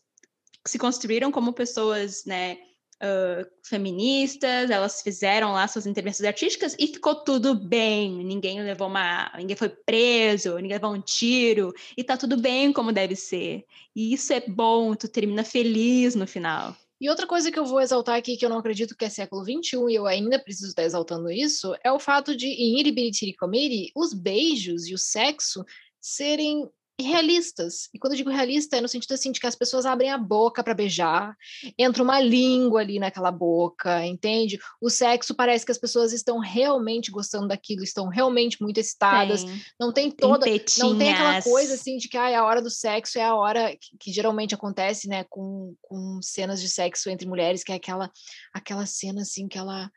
[0.67, 2.59] se construíram como pessoas, né?
[3.03, 8.25] Uh, feministas, elas fizeram lá suas intervenções artísticas e ficou tudo bem.
[8.25, 9.33] Ninguém levou uma.
[9.37, 13.65] ninguém foi preso, ninguém levou um tiro, e tá tudo bem como deve ser.
[13.95, 16.77] E isso é bom, tu termina feliz no final.
[16.99, 19.45] E outra coisa que eu vou exaltar aqui, que eu não acredito que é século
[19.45, 23.91] XXI, e eu ainda preciso estar exaltando isso, é o fato de, em Iribiri Komiri,
[23.95, 25.63] os beijos e o sexo
[26.01, 26.67] serem
[27.05, 27.89] realistas.
[27.93, 30.17] E quando eu digo realista, é no sentido assim de que as pessoas abrem a
[30.17, 31.37] boca para beijar,
[31.79, 34.59] entra uma língua ali naquela boca, entende?
[34.81, 39.45] O sexo parece que as pessoas estão realmente gostando daquilo, estão realmente muito excitadas.
[39.79, 42.71] Não tem toda, tem não tem aquela coisa assim de que ah, a hora do
[42.71, 47.29] sexo é a hora que, que, geralmente acontece, né, com, com cenas de sexo entre
[47.29, 48.11] mulheres, que é aquela
[48.55, 49.91] aquela cena assim que ela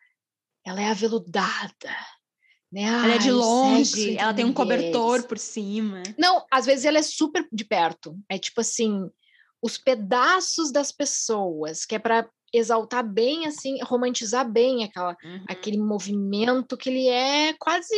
[0.66, 1.96] ela é aveludada
[2.72, 2.84] né?
[2.84, 6.04] ela é de longe, ela tem um cobertor por cima.
[6.18, 8.18] Não, às vezes ela é super de perto.
[8.30, 9.10] É tipo assim,
[9.62, 15.44] os pedaços das pessoas, que é para exaltar bem, assim, romantizar bem aquela, uhum.
[15.48, 17.94] aquele movimento que ele é quase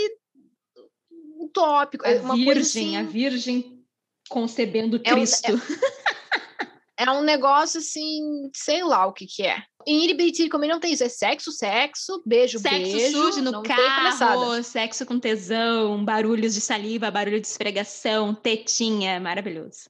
[1.40, 2.06] utópico.
[2.06, 2.98] A é uma virgem, assim...
[2.98, 3.86] a virgem
[4.30, 5.52] concebendo Cristo.
[5.52, 5.58] É um,
[6.62, 9.64] é, é um negócio assim, sei lá o que que é.
[9.88, 13.00] Em Iribiriti também não tem isso, é sexo, sexo, beijo, sexo beijo.
[13.00, 19.90] Sexo sujo no carro, sexo com tesão, barulhos de saliva, barulho de esfregação, tetinha, maravilhoso.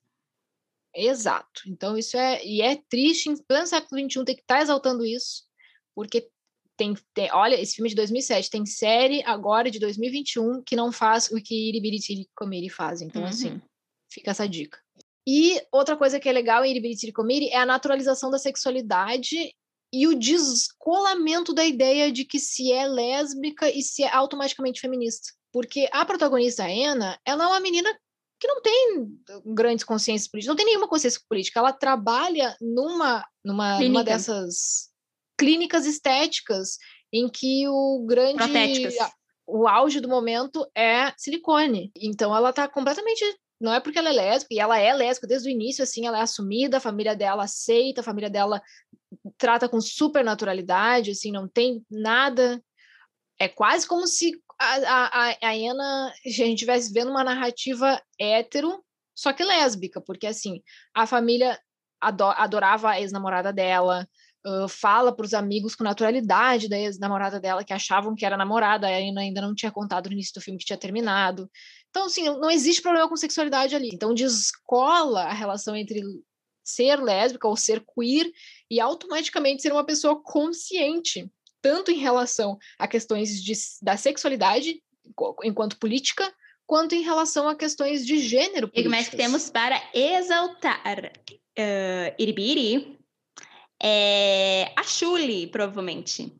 [0.95, 1.63] Exato.
[1.67, 5.05] Então isso é, e é triste em pleno século XXI ter que estar tá exaltando
[5.05, 5.43] isso,
[5.93, 6.29] porque
[6.77, 10.91] tem, tem, olha, esse filme é de 2007, tem série agora de 2021 que não
[10.91, 13.01] faz o que Iribiriti Comiri faz.
[13.01, 13.55] Então, assim, uhum.
[13.57, 13.61] assim,
[14.11, 14.79] fica essa dica.
[15.27, 19.53] E outra coisa que é legal em Iribiriti Comiri é a naturalização da sexualidade
[19.93, 25.33] e o descolamento da ideia de que se é lésbica e se é automaticamente feminista.
[25.51, 27.93] Porque a protagonista, a Anna, ela é uma menina
[28.39, 29.07] que não tem
[29.45, 31.59] grandes consciências políticas, não tem nenhuma consciência política.
[31.59, 34.89] Ela trabalha numa, numa, numa dessas
[35.37, 36.77] clínicas estéticas
[37.13, 38.37] em que o grande.
[39.45, 41.91] O auge do momento é silicone.
[41.97, 43.23] Então ela está completamente
[43.61, 46.17] não é porque ela é lésbica, e ela é lésbica desde o início, assim, ela
[46.17, 48.61] é assumida, a família dela aceita, a família dela
[49.37, 52.61] trata com super naturalidade, assim, não tem nada.
[53.39, 58.83] É quase como se a, a, Ana, a gente estivesse vendo uma narrativa hétero,
[59.15, 60.61] só que lésbica, porque, assim,
[60.93, 61.59] a família
[61.99, 64.07] adorava a ex-namorada dela,
[64.45, 68.87] uh, fala para os amigos com naturalidade da ex-namorada dela, que achavam que era namorada,
[68.87, 71.49] a Ana ainda não tinha contado no início do filme que tinha terminado.
[71.91, 73.89] Então, assim, não existe problema com sexualidade ali.
[73.93, 76.01] Então, descola a relação entre
[76.63, 78.31] ser lésbica ou ser queer
[78.69, 81.29] e automaticamente ser uma pessoa consciente,
[81.61, 84.81] tanto em relação a questões de, da sexualidade
[85.43, 86.33] enquanto política,
[86.65, 88.71] quanto em relação a questões de gênero.
[88.73, 91.11] E como é que temos para exaltar
[91.59, 92.97] uh, Iribiri?
[93.83, 96.33] É a Shuli, provavelmente.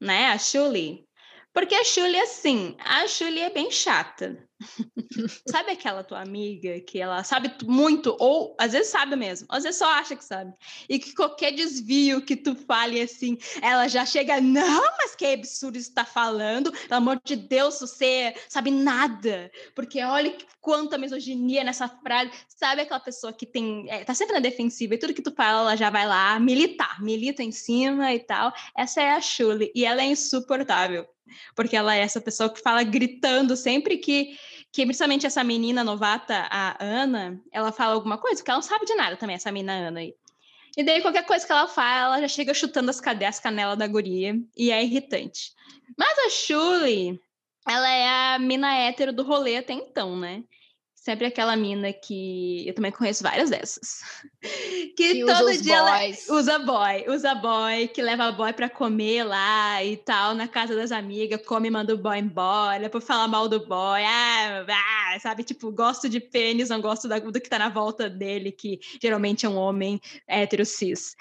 [0.00, 0.26] Né?
[0.26, 1.06] A Shuli.
[1.52, 4.48] Porque a Shuli, assim, a Shuli é bem chata.
[5.48, 9.78] sabe aquela tua amiga que ela sabe muito, ou às vezes sabe mesmo, às vezes
[9.78, 10.52] só acha que sabe,
[10.88, 15.78] e que qualquer desvio que tu fale assim, ela já chega, não, mas que absurdo
[15.78, 21.88] isso tá falando, pelo amor de Deus, você sabe nada, porque olha quanta misoginia nessa
[21.88, 25.32] frase, sabe aquela pessoa que tem, é, tá sempre na defensiva e tudo que tu
[25.32, 29.72] fala, ela já vai lá militar, milita em cima e tal, essa é a Shuli,
[29.74, 31.06] e ela é insuportável
[31.54, 34.36] porque ela é essa pessoa que fala gritando sempre que
[34.72, 38.86] que principalmente essa menina novata, a Ana, ela fala alguma coisa, porque ela não sabe
[38.86, 40.14] de nada também, essa menina Ana aí.
[40.74, 43.86] E daí, qualquer coisa que ela fala, ela já chega chutando as cadeias, canelas da
[43.86, 45.52] guria, e é irritante.
[45.98, 47.20] Mas a Shuli,
[47.68, 50.42] ela é a mina hétero do rolê até então, né?
[51.02, 54.02] Sempre aquela mina que eu também conheço várias dessas.
[54.96, 59.82] Que, que todo dia ela usa boy, usa boy, que leva boy para comer lá
[59.82, 63.48] e tal, na casa das amigas, come e manda o boy embora, por falar mal
[63.48, 65.44] do boy, ah, ah, sabe?
[65.44, 69.46] Tipo, gosto de pênis, não gosto da, do que tá na volta dele, que geralmente
[69.46, 71.16] é um homem hétero cis.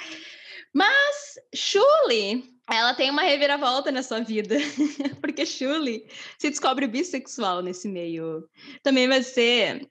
[0.74, 4.56] Mas Shuli, ela tem uma reviravolta na sua vida,
[5.22, 6.06] porque Shuli
[6.38, 8.48] se descobre bissexual nesse meio.
[8.84, 9.90] Também vai ser.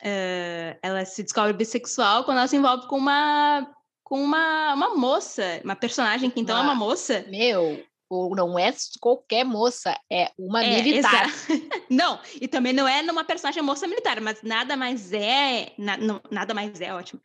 [0.00, 3.68] Uh, ela se descobre bissexual quando ela se envolve com uma
[4.04, 7.26] com uma, uma moça, uma personagem que então ah, é uma moça.
[7.28, 11.26] Meu, ou não é qualquer moça, é uma é, militar.
[11.90, 16.20] não, e também não é numa personagem moça militar, mas nada mais é, na, não,
[16.30, 17.20] nada mais é ótimo.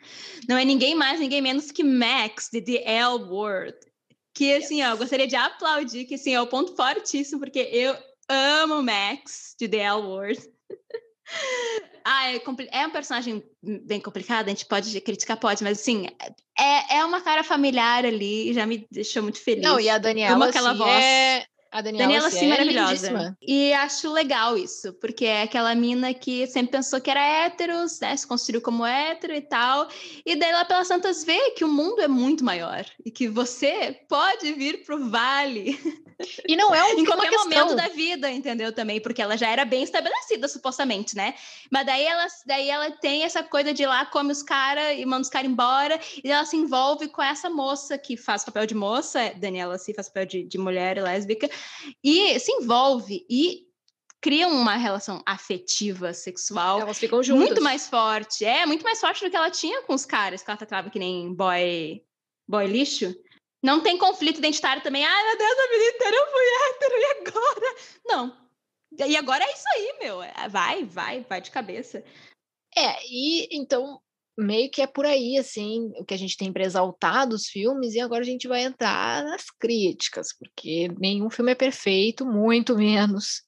[0.48, 3.78] Não é ninguém mais, ninguém menos que Max de The L Word.
[4.34, 7.96] Que assim, ó, eu gostaria de aplaudir, que assim, é o ponto fortíssimo, porque eu
[8.28, 10.42] amo Max de The L Word.
[12.04, 12.42] ah, é,
[12.72, 16.08] é, um personagem bem complicado, a gente pode criticar, pode, mas assim,
[16.58, 19.64] é, é uma cara familiar ali, já me deixou muito feliz.
[19.64, 21.04] Não, e a Daniela, assim, voz.
[21.04, 22.92] É, A Daniela, Daniela sim, é maravilhosa.
[22.92, 23.38] lindíssima.
[23.42, 28.16] E acho legal isso, porque é aquela mina que sempre pensou que era hétero, né?
[28.16, 29.88] Se construiu como hétero e tal.
[30.24, 34.00] E daí lá pelas tantas vê que o mundo é muito maior e que você
[34.08, 35.80] pode vir pro vale
[36.48, 37.50] E não é um, em uma qualquer questão.
[37.50, 38.72] momento da vida, entendeu?
[38.72, 41.34] Também, porque ela já era bem estabelecida, supostamente, né?
[41.72, 45.06] Mas daí ela, daí ela tem essa coisa de ir lá, come os caras e
[45.06, 48.76] manda os caras embora, e ela se envolve com essa moça que faz papel de
[48.76, 51.50] moça, Daniela se faz papel de, de mulher lésbica,
[52.04, 53.68] e se envolve e
[54.22, 56.80] cria uma relação afetiva, sexual.
[56.80, 57.46] Elas ficam juntas.
[57.46, 58.46] Muito mais forte.
[58.46, 60.98] É, muito mais forte do que ela tinha com os caras, que ela tratava que
[60.98, 62.02] nem boy,
[62.48, 63.14] boy lixo.
[63.62, 65.06] Não tem conflito identitário também.
[65.06, 67.76] Ai, meu Deus, a vida inteira eu fui hétero, e agora?
[68.06, 68.44] Não.
[69.08, 70.24] E agora é isso aí, meu.
[70.24, 72.04] É, Vai, vai, vai de cabeça.
[72.76, 74.02] É, e então
[74.38, 77.94] meio que é por aí, assim, o que a gente tem para exaltar dos filmes,
[77.94, 83.44] e agora a gente vai entrar nas críticas, porque nenhum filme é perfeito, muito menos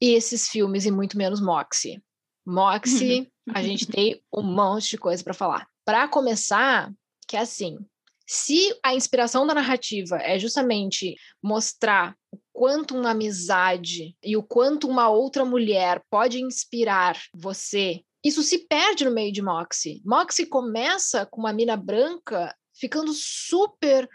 [0.00, 2.02] esses filmes e muito menos Moxie.
[2.46, 5.66] Moxie, a gente tem um monte de coisa para falar.
[5.84, 6.92] Para começar,
[7.26, 7.78] que é assim,
[8.26, 14.88] se a inspiração da narrativa é justamente mostrar o quanto uma amizade e o quanto
[14.88, 20.02] uma outra mulher pode inspirar você, isso se perde no meio de Moxie.
[20.04, 24.08] Moxie começa com uma mina branca ficando super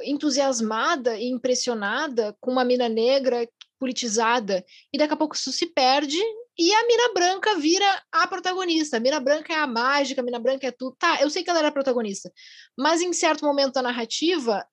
[0.00, 6.18] entusiasmada e impressionada com uma mina negra politizada e daqui a pouco isso se perde
[6.58, 8.96] e a mina branca vira a protagonista.
[8.96, 10.96] A mina branca é a mágica, a mina branca é tudo.
[10.98, 12.30] Tá, eu sei que ela era a protagonista,
[12.78, 14.64] mas em certo momento da narrativa,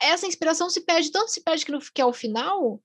[0.00, 2.82] essa inspiração se perde, tanto se perde que, no, que ao final,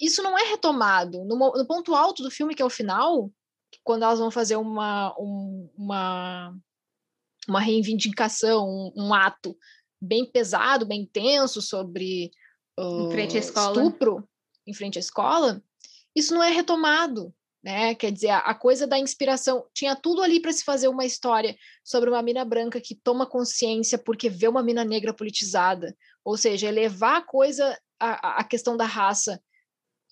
[0.00, 1.24] isso não é retomado.
[1.24, 3.30] No, no, ponto alto do filme, que é o final,
[3.82, 6.54] quando elas vão fazer uma, um, uma,
[7.48, 9.56] uma reivindicação, um, um, ato
[10.00, 12.30] bem pesado, bem tenso sobre
[12.78, 13.82] uh, em frente à escola.
[13.82, 14.28] estupro
[14.66, 15.62] em frente à escola,
[16.14, 17.94] isso não é retomado né?
[17.94, 21.56] Quer dizer, a, a coisa da inspiração tinha tudo ali para se fazer uma história
[21.84, 26.68] sobre uma mina branca que toma consciência porque vê uma mina negra politizada, ou seja,
[26.68, 29.40] elevar a coisa, a, a questão da raça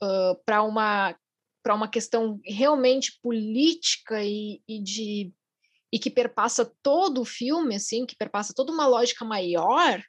[0.02, 1.16] uh, para uma
[1.62, 5.32] para uma questão realmente política e, e de
[5.92, 10.00] e que perpassa todo o filme, assim, que perpassa toda uma lógica maior,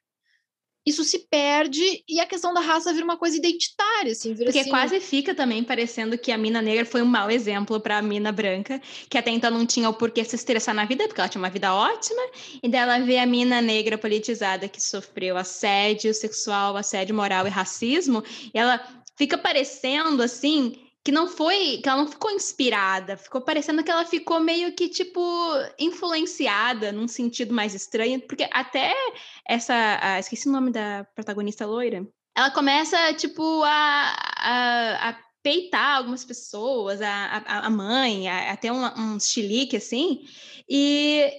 [0.86, 4.62] isso se perde e a questão da raça vira uma coisa identitária, assim, vira Porque
[4.62, 4.70] assim...
[4.70, 8.32] quase fica também parecendo que a mina negra foi um mau exemplo para a mina
[8.32, 11.42] branca, que até então não tinha o porquê se estressar na vida, porque ela tinha
[11.42, 12.22] uma vida ótima,
[12.64, 18.24] e dela vê a mina negra politizada que sofreu assédio sexual, assédio moral e racismo,
[18.52, 18.84] e ela
[19.16, 24.06] fica parecendo assim que não foi, que ela não ficou inspirada, ficou parecendo que ela
[24.06, 25.20] ficou meio que tipo
[25.80, 28.94] influenciada num sentido mais estranho, porque até
[29.48, 35.98] essa, a, esqueci o nome da protagonista loira, ela começa tipo a, a, a peitar
[35.98, 40.24] algumas pessoas, a, a, a mãe, a, a ter um, um chilique assim,
[40.70, 41.32] e,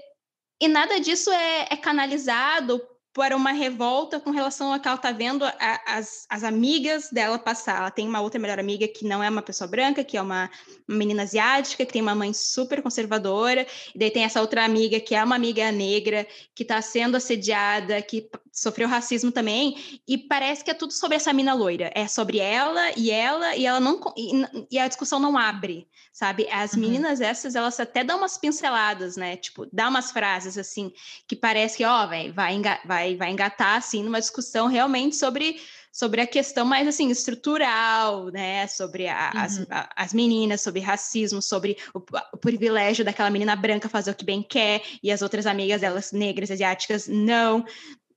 [0.60, 2.82] e nada disso é, é canalizado
[3.14, 5.54] para uma revolta com relação a que ela está vendo a,
[5.86, 7.78] as, as amigas dela passar.
[7.78, 10.50] Ela tem uma outra melhor amiga que não é uma pessoa branca, que é uma,
[10.88, 14.98] uma menina asiática, que tem uma mãe super conservadora, e daí tem essa outra amiga
[14.98, 20.62] que é uma amiga negra, que está sendo assediada, que sofreu racismo também, e parece
[20.62, 21.90] que é tudo sobre essa mina loira.
[21.94, 24.32] É sobre ela e ela, e ela não e,
[24.70, 26.46] e a discussão não abre, sabe?
[26.50, 26.80] As uhum.
[26.80, 29.36] meninas essas, elas até dão umas pinceladas, né?
[29.36, 30.92] Tipo, dá umas frases assim,
[31.26, 35.56] que parece que, ó, vai, vai, vai, vai engatar assim numa discussão realmente sobre
[35.92, 39.40] sobre a questão mais assim estrutural, né, sobre a, uhum.
[39.40, 41.98] as, a, as meninas, sobre racismo, sobre o,
[42.32, 46.10] o, privilégio daquela menina branca fazer o que bem quer e as outras amigas delas
[46.10, 47.62] negras asiáticas não.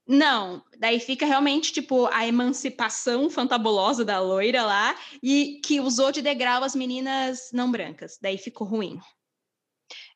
[0.07, 6.21] Não, daí fica realmente tipo a emancipação fantabulosa da loira lá e que usou de
[6.21, 8.17] degrau as meninas não brancas.
[8.21, 8.99] Daí ficou ruim.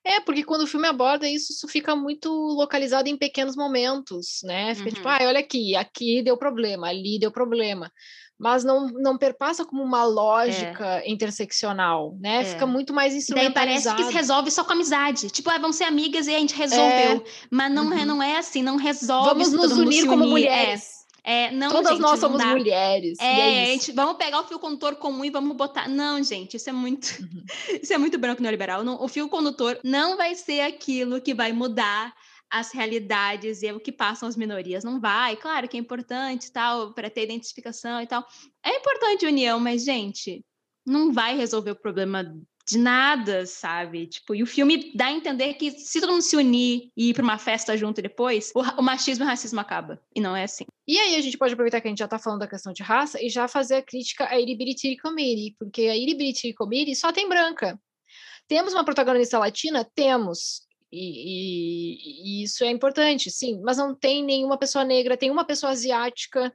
[0.09, 4.73] É, porque quando o filme aborda isso, isso fica muito localizado em pequenos momentos, né?
[4.73, 5.13] Fica tipo, uhum.
[5.13, 7.91] tipo, ah, olha aqui, aqui deu problema, ali deu problema.
[8.39, 11.11] Mas não, não perpassa como uma lógica é.
[11.11, 12.41] interseccional, né?
[12.41, 12.45] É.
[12.45, 13.53] Fica muito mais instrumentalizado.
[13.53, 15.29] Daí parece que se resolve só com amizade.
[15.29, 17.17] Tipo, ah, vamos ser amigas e a gente resolveu.
[17.17, 17.23] É.
[17.51, 18.05] Mas não, uhum.
[18.05, 19.29] não é assim, não resolve.
[19.29, 20.31] Vamos nos unir como unir.
[20.31, 20.98] mulheres.
[21.23, 22.47] É, não, Todas gente, nós somos dá.
[22.47, 23.17] mulheres.
[23.19, 25.87] É, é gente, vamos pegar o fio condutor comum e vamos botar.
[25.87, 27.07] Não, gente, isso é muito.
[27.21, 27.43] Uhum.
[27.81, 28.83] isso é muito branco neoliberal.
[28.83, 32.13] Não, o fio condutor não vai ser aquilo que vai mudar
[32.49, 34.83] as realidades e o que passam as minorias.
[34.83, 38.25] Não vai, claro que é importante tal, para ter identificação e tal.
[38.63, 40.43] É importante união, mas, gente,
[40.85, 42.23] não vai resolver o problema
[42.69, 44.05] de nada, sabe?
[44.05, 47.13] Tipo, e o filme dá a entender que se todo mundo se unir e ir
[47.13, 49.99] pra uma festa junto depois, o, o machismo e o racismo acaba.
[50.15, 50.65] E não é assim.
[50.87, 52.83] E aí a gente pode aproveitar que a gente já tá falando da questão de
[52.83, 57.27] raça e já fazer a crítica à Iribiriti Committee, porque a Iribiriti Committee só tem
[57.27, 57.79] branca.
[58.47, 59.83] Temos uma protagonista latina?
[59.95, 60.67] Temos.
[60.91, 65.45] E, e, e, isso é importante, sim, mas não tem nenhuma pessoa negra, tem uma
[65.45, 66.51] pessoa asiática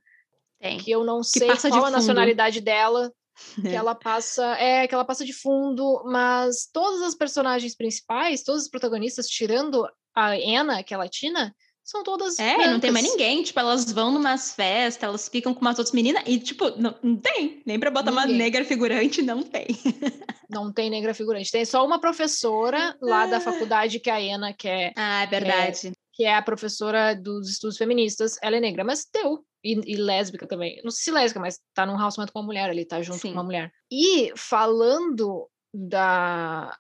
[0.61, 0.79] tem.
[0.79, 3.13] que eu não que sei qual a nacionalidade dela,
[3.61, 3.75] que é.
[3.75, 8.69] ela passa, é, que ela passa de fundo, mas todas as personagens principais, todos os
[8.69, 12.39] protagonistas, tirando a Anna, que é latina, são todas.
[12.39, 12.73] É, brancas.
[12.73, 13.43] não tem mais ninguém.
[13.43, 17.17] Tipo, elas vão numas festas, elas ficam com umas outras meninas e, tipo, não, não
[17.17, 17.63] tem.
[17.67, 18.27] Nem pra botar ninguém.
[18.27, 19.67] uma negra figurante, não tem.
[20.49, 21.53] não tem negra figurante.
[21.53, 24.95] Tem só uma professora lá da faculdade que a Ana quer.
[24.97, 25.93] Ah, é verdade.
[26.15, 28.39] que é a professora dos estudos feministas.
[28.41, 29.45] Ela é negra, mas deu.
[29.65, 30.81] E, e, lésbica também.
[30.85, 33.29] Não sei se lésbica, mas tá num relacionamento com uma mulher ali, tá junto Sim.
[33.29, 33.73] com uma mulher.
[33.91, 36.77] E falando da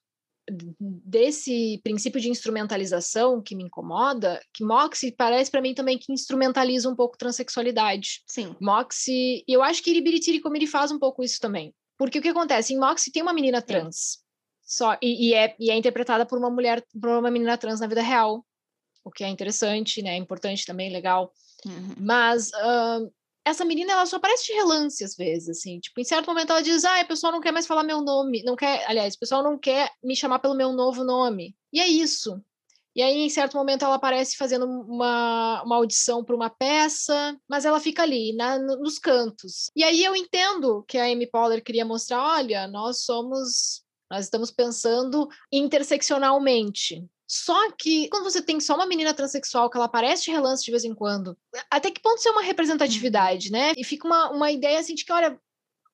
[0.78, 6.88] desse princípio de instrumentalização que me incomoda, que Moxie parece para mim também que instrumentaliza
[6.88, 8.22] um pouco transexualidade.
[8.26, 8.54] Sim.
[8.60, 11.74] Moxie, e eu acho que Iribiritiri como ele faz um pouco isso também.
[11.96, 12.74] Porque o que acontece?
[12.74, 14.18] Em Moxie tem uma menina trans.
[14.62, 17.86] Só, e, e, é, e é interpretada por uma mulher, por uma menina trans na
[17.86, 18.44] vida real.
[19.04, 20.16] O que é interessante, né?
[20.16, 21.32] Importante também, legal.
[21.64, 21.94] Uhum.
[21.98, 23.12] Mas uh,
[23.44, 25.78] essa menina, ela só aparece de relance às vezes, assim.
[25.78, 28.42] Tipo, em certo momento ela diz, ah, o pessoal não quer mais falar meu nome.
[28.42, 31.54] Não quer, aliás, o pessoal não quer me chamar pelo meu novo nome.
[31.72, 32.42] E é isso.
[32.96, 37.64] E aí, em certo momento, ela aparece fazendo uma, uma audição para uma peça, mas
[37.64, 39.68] ela fica ali, na, nos cantos.
[39.74, 43.82] E aí eu entendo que a Amy Poehler queria mostrar: olha, nós somos.
[44.10, 47.04] Nós estamos pensando interseccionalmente.
[47.36, 50.70] Só que quando você tem só uma menina transexual que ela aparece de relance de
[50.70, 51.36] vez em quando,
[51.68, 53.72] até que ponto isso é uma representatividade, né?
[53.76, 55.36] E fica uma, uma ideia assim de que, olha,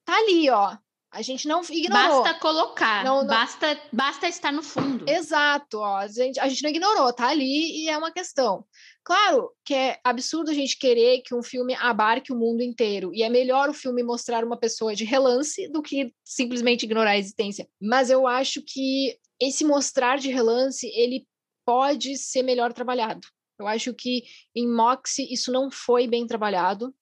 [0.05, 0.77] tá ali, ó.
[1.11, 2.23] A gente não ignorou.
[2.23, 3.27] Basta colocar, não, não...
[3.27, 5.09] Basta, basta estar no fundo.
[5.09, 5.97] Exato, ó.
[5.97, 8.67] A gente, a gente não ignorou, tá ali e é uma questão.
[9.03, 13.23] Claro que é absurdo a gente querer que um filme abarque o mundo inteiro, e
[13.23, 17.67] é melhor o filme mostrar uma pessoa de relance do que simplesmente ignorar a existência.
[17.81, 21.27] Mas eu acho que esse mostrar de relance, ele
[21.71, 23.21] pode ser melhor trabalhado.
[23.57, 24.25] Eu acho que
[24.57, 26.93] em Moxie isso não foi bem trabalhado.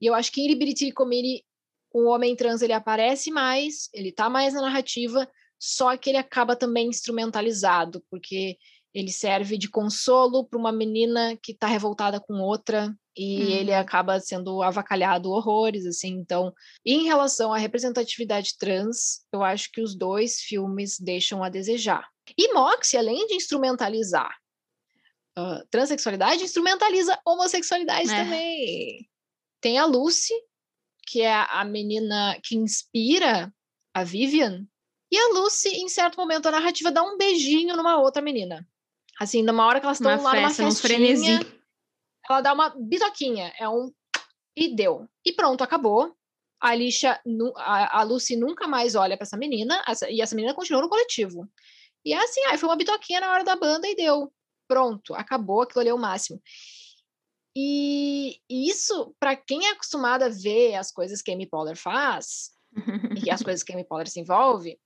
[0.00, 1.44] E eu acho que em Iribiriti Comini
[1.92, 6.56] o homem trans ele aparece mais, ele tá mais na narrativa, só que ele acaba
[6.56, 8.56] também instrumentalizado, porque
[8.94, 13.50] ele serve de consolo para uma menina que está revoltada com outra e hum.
[13.50, 16.14] ele acaba sendo avacalhado horrores assim.
[16.14, 16.50] Então,
[16.82, 22.08] em relação à representatividade trans, eu acho que os dois filmes deixam a desejar.
[22.36, 24.36] E Moxie, além de instrumentalizar
[25.38, 28.24] uh, transexualidade, instrumentaliza homossexualidade é.
[28.24, 29.10] também.
[29.60, 30.34] Tem a Lucy,
[31.06, 33.52] que é a menina que inspira
[33.94, 34.66] a Vivian,
[35.10, 38.66] e a Lucy, em certo momento da narrativa, dá um beijinho numa outra menina.
[39.18, 41.40] Assim, numa hora que elas estão lá festa, numa festinha,
[42.28, 43.92] ela dá uma bitoquinha, é um
[44.54, 45.08] e deu.
[45.24, 46.14] E pronto, acabou.
[46.60, 47.20] A Alicia,
[47.66, 51.48] a Lucy nunca mais olha para essa menina, e essa menina continua no coletivo.
[52.04, 54.32] E é assim, aí foi uma bitoquinha na hora da banda e deu.
[54.66, 56.40] Pronto, acabou, aquilo ali é o máximo.
[57.56, 61.76] E, e isso, para quem é acostumado a ver as coisas que a Amy Poehler
[61.76, 62.50] faz,
[63.24, 64.78] e as coisas que a Amy Poehler se envolve,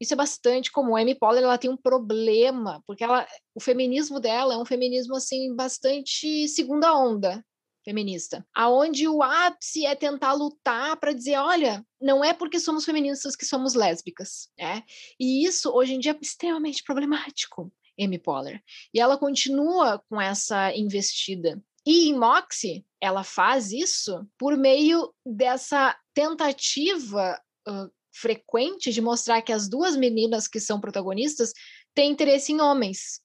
[0.00, 0.96] isso é bastante comum.
[0.96, 5.14] A Amy Poehler ela tem um problema, porque ela, o feminismo dela é um feminismo
[5.14, 7.44] assim bastante segunda onda
[7.84, 13.36] feminista, aonde o ápice é tentar lutar para dizer, olha, não é porque somos feministas
[13.36, 14.82] que somos lésbicas, né?
[15.20, 18.62] E isso hoje em dia é extremamente problemático, Amy Poehler.
[18.92, 21.62] E ela continua com essa investida.
[21.86, 29.52] E em Moxie, ela faz isso por meio dessa tentativa uh, frequente de mostrar que
[29.52, 31.52] as duas meninas que são protagonistas
[31.94, 33.20] têm interesse em homens.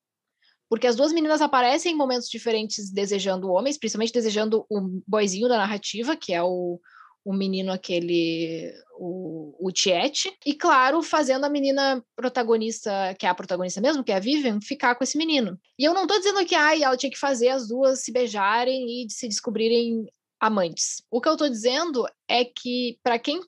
[0.69, 5.57] Porque as duas meninas aparecem em momentos diferentes desejando homens, principalmente desejando o boizinho da
[5.57, 6.79] narrativa, que é o,
[7.25, 13.35] o menino aquele, o, o Tiete, e claro, fazendo a menina protagonista, que é a
[13.35, 15.59] protagonista mesmo, que é a Vivian, ficar com esse menino.
[15.77, 19.03] E eu não tô dizendo que ai, ela tinha que fazer as duas se beijarem
[19.03, 20.05] e se descobrirem
[20.39, 21.03] amantes.
[21.11, 23.41] O que eu tô dizendo é que, para quem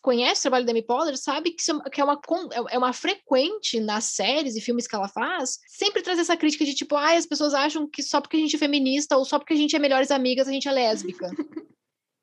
[0.00, 2.20] conhece o trabalho da Amy Poehler sabe que, é que é, uma,
[2.52, 6.64] é, é uma frequente nas séries e filmes que ela faz, sempre traz essa crítica
[6.64, 9.38] de tipo, ai, as pessoas acham que só porque a gente é feminista ou só
[9.38, 11.30] porque a gente é melhores amigas a gente é lésbica.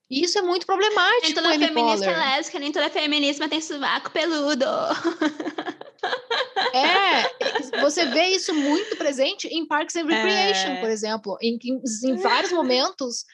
[0.09, 1.23] E isso é muito problemático.
[1.23, 4.65] Nem toda feminista é lésbica, nem toda feminista tem sovaco peludo.
[6.73, 10.79] É, você vê isso muito presente em Parks and Recreation, é...
[10.79, 13.25] por exemplo, em que em vários momentos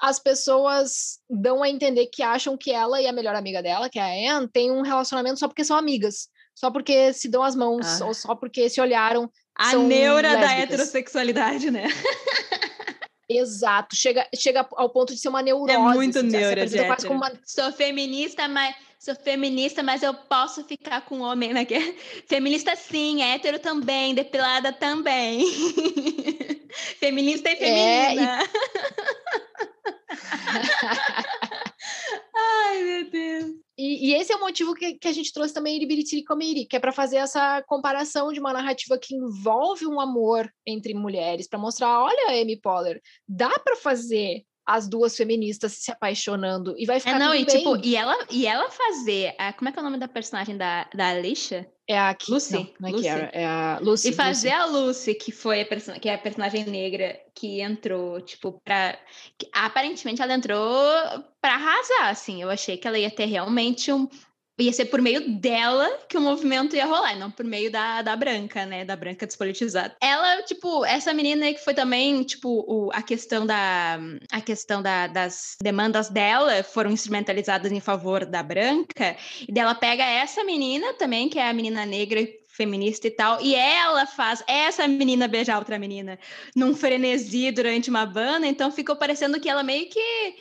[0.00, 3.98] as pessoas dão a entender que acham que ela e a melhor amiga dela, que
[3.98, 6.28] é a Anne, têm um relacionamento só porque são amigas.
[6.54, 8.06] só porque se dão as mãos, ah.
[8.06, 9.30] ou só porque se olharam.
[9.56, 10.48] A neura lésbicas.
[10.48, 11.88] da heterossexualidade, né?
[13.28, 15.72] Exato, chega, chega ao ponto de ser uma neurose.
[15.72, 17.32] É muito assim, neura, se quase como uma...
[17.44, 21.66] Sou feminista, mas sou feminista, mas eu posso ficar com homem, né?
[22.28, 25.46] Feminista sim, hétero também, depilada também.
[26.98, 28.40] feminista e feminina.
[28.40, 29.43] É, e...
[32.36, 33.64] Ai, meu Deus.
[33.76, 36.76] E, e, esse é o motivo que, que a gente trouxe também Iribiriti Comiri, que
[36.76, 41.58] é para fazer essa comparação de uma narrativa que envolve um amor entre mulheres, para
[41.58, 47.00] mostrar, olha, Amy Poehler, dá para fazer as duas feministas se apaixonando e vai é,
[47.00, 47.58] ficar é, não, e, bem.
[47.58, 50.56] Tipo, e ela e ela fazer, a, como é que é o nome da personagem
[50.56, 51.68] da, da Alicia?
[51.86, 53.02] É a Lucy, não, não é Lucy.
[53.02, 54.08] Kiara, é a Lucy.
[54.08, 54.62] E fazer Lucy.
[54.62, 58.98] a Lucy, que foi a que é a personagem negra que entrou, tipo, para
[59.52, 60.58] aparentemente ela entrou
[61.42, 62.40] para arrasar, assim.
[62.40, 64.08] Eu achei que ela ia ter realmente um
[64.58, 68.14] ia ser por meio dela que o movimento ia rolar, não por meio da, da
[68.14, 68.84] branca, né?
[68.84, 69.96] Da branca despolitizada.
[70.00, 73.98] Ela, tipo, essa menina que foi também, tipo, o, a questão da
[74.30, 80.04] a questão da, das demandas dela foram instrumentalizadas em favor da branca, e dela pega
[80.04, 82.20] essa menina também, que é a menina negra
[82.54, 86.18] feminista e tal, e ela faz essa menina beijar outra menina
[86.54, 90.34] num frenesi durante uma banda, então ficou parecendo que ela meio que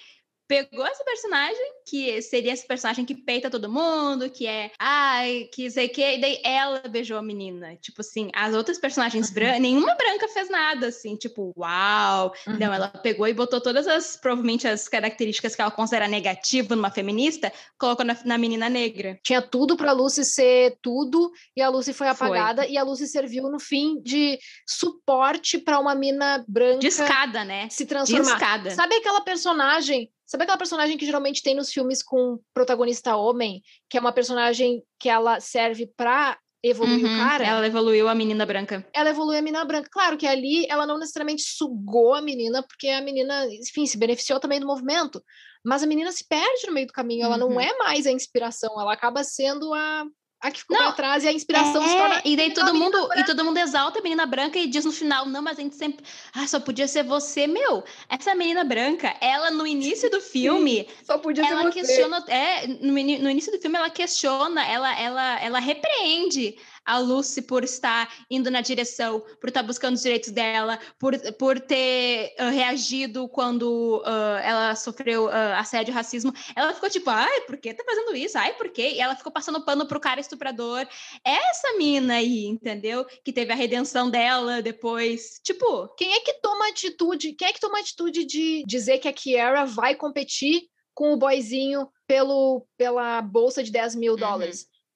[0.47, 5.69] pegou essa personagem, que seria esse personagem que peita todo mundo, que é, ai, que
[5.69, 7.75] sei que, e daí ela beijou a menina.
[7.77, 9.33] Tipo assim, as outras personagens uhum.
[9.33, 12.33] brancas, nenhuma branca fez nada, assim, tipo, uau.
[12.47, 12.57] Uhum.
[12.57, 16.91] Não, ela pegou e botou todas as, provavelmente, as características que ela considera negativa numa
[16.91, 19.19] feminista, colocou na, na menina negra.
[19.23, 22.71] Tinha tudo pra Lucy ser tudo, e a Lucy foi apagada, foi.
[22.71, 24.37] e a Lucy serviu, no fim, de
[24.67, 26.79] suporte para uma mina branca.
[26.79, 27.67] De escada, né?
[27.69, 28.23] Se transformar.
[28.23, 28.71] De escada.
[28.71, 33.99] Sabe aquela personagem Sabe aquela personagem que geralmente tem nos filmes com protagonista homem, que
[33.99, 37.45] é uma personagem que ela serve pra evoluir uhum, o cara?
[37.45, 38.83] Ela evoluiu a menina branca.
[38.95, 39.87] Ela evoluiu a menina branca.
[39.91, 44.39] Claro que ali ela não necessariamente sugou a menina, porque a menina, enfim, se beneficiou
[44.39, 45.23] também do movimento.
[45.63, 47.51] Mas a menina se perde no meio do caminho, ela uhum.
[47.51, 50.03] não é mais a inspiração, ela acaba sendo a,
[50.43, 52.21] a que ficou não, pra trás e a inspiração é, se torna.
[52.25, 55.25] E daí todo mundo, e todo mundo exalta a menina branca e diz no final,
[55.25, 56.05] não, mas a gente sempre.
[56.33, 57.81] Ah, só podia ser você, meu.
[58.09, 60.85] Essa menina branca, ela no início do filme.
[61.05, 61.79] Só podia ela ser você.
[61.79, 62.25] questiona.
[62.27, 67.63] É, no, no início do filme, ela questiona, ela, ela, ela repreende a Lucy por
[67.63, 73.27] estar indo na direção, por estar buscando os direitos dela, por, por ter uh, reagido
[73.27, 76.33] quando uh, ela sofreu uh, assédio e racismo.
[76.55, 78.37] Ela ficou tipo, ai, por que tá fazendo isso?
[78.37, 78.93] Ai, por quê?
[78.95, 80.87] E ela ficou passando pano pro cara estuprador.
[81.23, 83.05] Essa mina aí, entendeu?
[83.23, 85.39] Que teve a redenção dela depois.
[85.43, 85.87] Tipo.
[85.95, 87.33] Quem é que toma atitude?
[87.33, 90.63] Quem é que toma atitude de dizer que a Kiara vai competir
[90.93, 94.19] com o boyzinho pelo, pela bolsa de 10 mil uhum.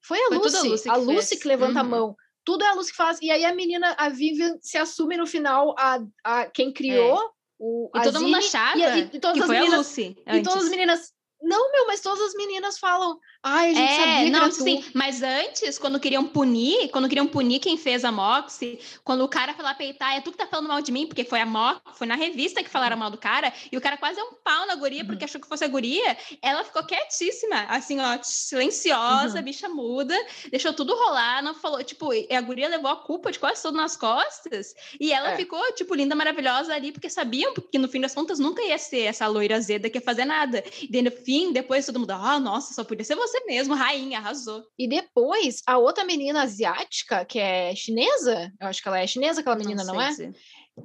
[0.08, 0.56] Foi a Foi Lucy.
[0.56, 1.80] A Lucy, a que, Lucy que, levanta uhum.
[1.80, 2.16] a mão.
[2.42, 3.18] Tudo é a Lucy que faz.
[3.20, 7.28] E aí a menina, a Vivian, se assume no final a, a quem criou é.
[7.58, 7.90] o.
[7.94, 10.16] E todo Zine, mundo achava e, e, e todas que as foi meninas, a Lucy.
[10.26, 11.12] E todas as meninas.
[11.42, 13.18] Não, meu, mas todas as meninas falam.
[13.40, 17.60] Ai, a gente é, sabia não, sim, mas antes, quando queriam punir, quando queriam punir
[17.60, 20.66] quem fez a Moxie, quando o cara foi lá peitar, é tu que tá falando
[20.66, 23.52] mal de mim, porque foi a Mox, foi na revista que falaram mal do cara,
[23.70, 25.28] e o cara quase deu um pau na guria, porque uhum.
[25.28, 29.44] achou que fosse a guria, ela ficou quietíssima, assim, ó, silenciosa, uhum.
[29.44, 30.16] bicha muda,
[30.50, 33.96] deixou tudo rolar, não falou, tipo, a guria levou a culpa de quase tudo nas
[33.96, 35.36] costas, e ela é.
[35.36, 39.02] ficou, tipo, linda, maravilhosa ali, porque sabiam que no fim das contas nunca ia ser
[39.02, 40.64] essa loira azeda que ia fazer nada.
[40.90, 44.18] E no fim, depois todo mundo, ah, nossa, só podia ser você você mesmo, rainha,
[44.18, 44.64] arrasou.
[44.78, 49.40] E depois, a outra menina asiática, que é chinesa, eu acho que ela é chinesa,
[49.40, 50.10] aquela menina, não, não é?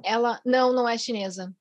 [0.02, 1.52] Ela, não, não é chinesa.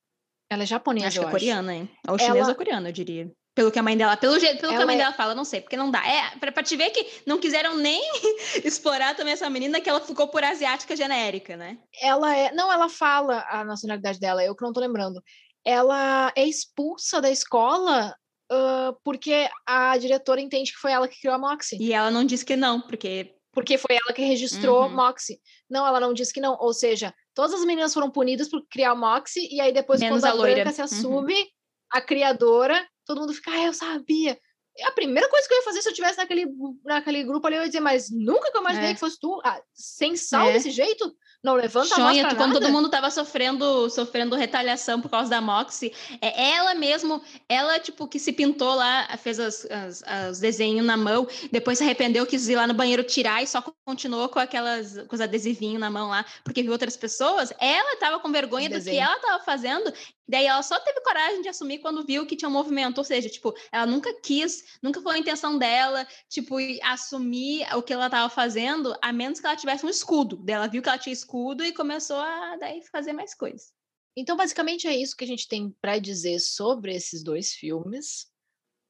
[0.50, 1.90] Ela é japonesa, acho que é coreana, hein?
[2.08, 2.50] Ou chinesa ela...
[2.50, 3.32] ou coreana, eu diria.
[3.56, 5.00] Pelo que a mãe dela, pelo jeito, pelo que a mãe é...
[5.00, 6.04] dela fala, não sei, porque não dá.
[6.08, 8.02] É, pra, pra te ver que não quiseram nem
[8.64, 11.78] explorar também essa menina, que ela ficou por asiática genérica, né?
[12.02, 12.52] Ela é.
[12.52, 15.22] Não, ela fala a nacionalidade dela, eu que não tô lembrando.
[15.64, 18.16] Ela é expulsa da escola
[18.54, 21.78] uh, porque a diretora entende que foi ela que criou a Moxie.
[21.80, 23.34] E ela não disse que não, porque.
[23.52, 24.96] Porque foi ela que registrou uhum.
[24.96, 25.40] Moxie.
[25.70, 26.58] Não, ela não disse que não.
[26.60, 30.26] Ou seja, todas as meninas foram punidas por criar Moxie, e aí depois, Menos quando
[30.26, 30.86] a, a Branca se uhum.
[30.86, 31.48] assume, uhum.
[31.92, 34.40] a criadora, todo mundo fica, ah, eu sabia.
[34.86, 36.48] A primeira coisa que eu ia fazer se eu estivesse naquele,
[36.84, 38.94] naquele grupo ali, eu ia dizer, mas nunca que eu imaginei é.
[38.96, 40.54] que fosse tu, ah, sem sal é.
[40.54, 41.14] desse jeito?
[41.44, 42.62] Não levanta Sonha, a quando nada.
[42.62, 45.92] todo mundo tava sofrendo, sofrendo retaliação por causa da Moxie,
[46.22, 50.96] é ela mesmo, ela, tipo, que se pintou lá, fez as, as, os desenhos na
[50.96, 54.98] mão, depois se arrependeu, quis ir lá no banheiro tirar e só continuou com aquelas,
[55.06, 58.82] com os adesivinhos na mão lá, porque viu outras pessoas, ela tava com vergonha do
[58.82, 59.94] que ela tava fazendo,
[60.28, 63.30] Daí ela só teve coragem de assumir quando viu que tinha um movimento, ou seja,
[63.30, 68.30] tipo, ela nunca quis, nunca foi a intenção dela, tipo, assumir o que ela estava
[68.30, 70.38] fazendo, a menos que ela tivesse um escudo.
[70.38, 73.74] Daí ela viu que ela tinha escudo e começou a daí fazer mais coisas.
[74.16, 78.28] Então, basicamente é isso que a gente tem para dizer sobre esses dois filmes.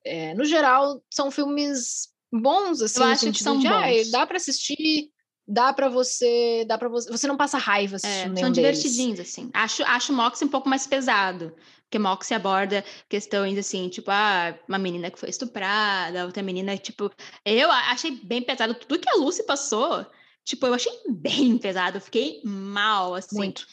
[0.06, 3.74] É, no geral, são filmes bons, assim, Eu acho que são de, bons.
[3.74, 5.13] Ah, dá para assistir,
[5.48, 8.82] dá para você, dá para você, você não passa raiva assistindo É, são nenhum deles.
[8.82, 9.50] divertidinhos, assim.
[9.54, 11.56] Acho, acho o Moxie um pouco mais pesado.
[11.84, 17.12] Porque Moxie aborda questões assim, tipo, ah, uma menina que foi estuprada, outra menina, tipo.
[17.46, 18.74] Eu achei bem pesado.
[18.74, 20.06] Tudo que a Lucy passou,
[20.44, 22.02] tipo, eu achei bem pesado.
[22.02, 23.36] Fiquei mal, assim.
[23.38, 23.68] Muito.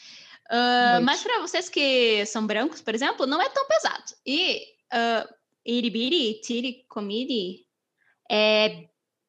[0.49, 1.05] Ah, muito.
[1.05, 4.03] mas para vocês que são brancos, por exemplo, não é tão pesado.
[4.25, 4.61] E
[4.93, 5.33] uh,
[5.65, 7.65] Iribiri, Tiri Comidi
[8.29, 8.87] é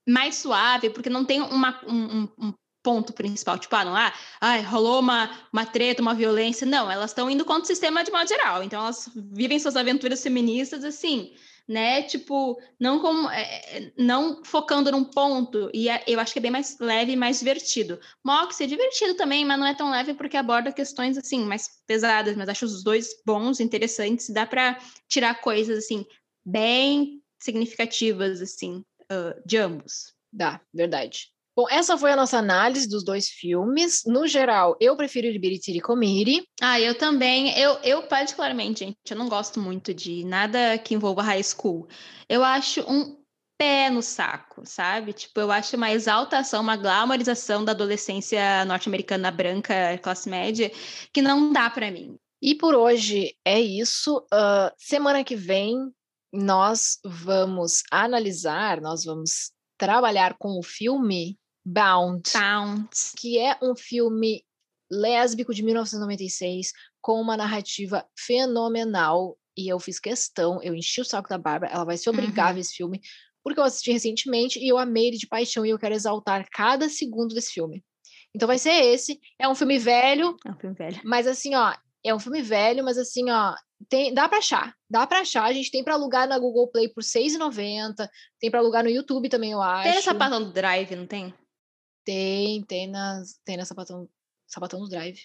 [0.09, 3.59] mais suave, porque não tem uma, um, um- ponto principal.
[3.59, 6.67] Tipo, ah, não, ah, rolou uma, uma treta, uma violência.
[6.67, 8.63] Não, elas estão indo contra o sistema de modo geral.
[8.63, 11.33] Então, elas vivem suas aventuras feministas assim,
[11.69, 12.03] né?
[12.03, 15.71] Tipo, não é, é, não focando num ponto.
[15.73, 18.01] E é- eu acho que é bem mais leve e mais divertido.
[18.25, 22.37] Moxie é divertido também, mas não é tão leve porque aborda questões assim mais pesadas,
[22.37, 24.79] mas acho os dois bons, interessantes, dá para
[25.09, 26.05] tirar coisas assim
[26.45, 30.15] bem significativas assim ah, de ambos.
[30.33, 31.33] Dá, verdade.
[31.55, 34.05] Bom, essa foi a nossa análise dos dois filmes.
[34.07, 36.47] No geral, eu prefiro Ibiritiri Comiri.
[36.63, 41.23] Ah, eu também, eu, eu particularmente, gente, eu não gosto muito de nada que envolva
[41.23, 41.87] high school.
[42.27, 43.23] Eu acho um
[43.59, 45.13] pé no saco, sabe?
[45.13, 50.73] Tipo, eu acho uma exaltação, uma glamorização da adolescência norte-americana branca, classe média,
[51.13, 52.17] que não dá para mim.
[52.41, 54.27] E por hoje é isso.
[54.33, 55.93] Ah, semana que vem
[56.33, 63.13] nós vamos analisar, nós vamos trabalhar com o filme Bound, Bounce.
[63.17, 64.45] que é um filme
[64.91, 69.37] lésbico de 1996 com uma narrativa fenomenal.
[69.57, 72.49] E eu fiz questão, eu enchi o saco da Bárbara, ela vai se obrigar a
[72.51, 72.55] Uhum.
[72.55, 73.01] ver esse filme,
[73.45, 76.89] porque eu assisti recentemente e eu amei ele de paixão e eu quero exaltar cada
[76.89, 77.85] segundo desse filme.
[78.35, 79.21] Então vai ser esse.
[79.39, 81.01] É um filme velho, É um filme velho.
[81.05, 81.75] mas assim, ó,
[82.05, 83.55] é um filme velho, mas assim, ó,
[83.89, 84.75] tem, dá pra achar.
[84.89, 85.45] Dá pra achar.
[85.45, 88.09] A gente tem pra alugar na Google Play por R$ 6,90.
[88.39, 89.85] Tem pra alugar no YouTube também, eu acho.
[89.85, 91.35] Tem essa sapatão do Drive, não tem?
[92.05, 94.09] Tem, tem nas, tem na Sapatão,
[94.47, 95.21] Sapatão do Drive.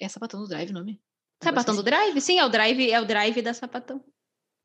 [0.00, 1.00] É Sapatão do Drive o nome?
[1.42, 2.20] Sapatão do Drive?
[2.20, 4.02] Sim, é o Drive, é o Drive da Sapatão.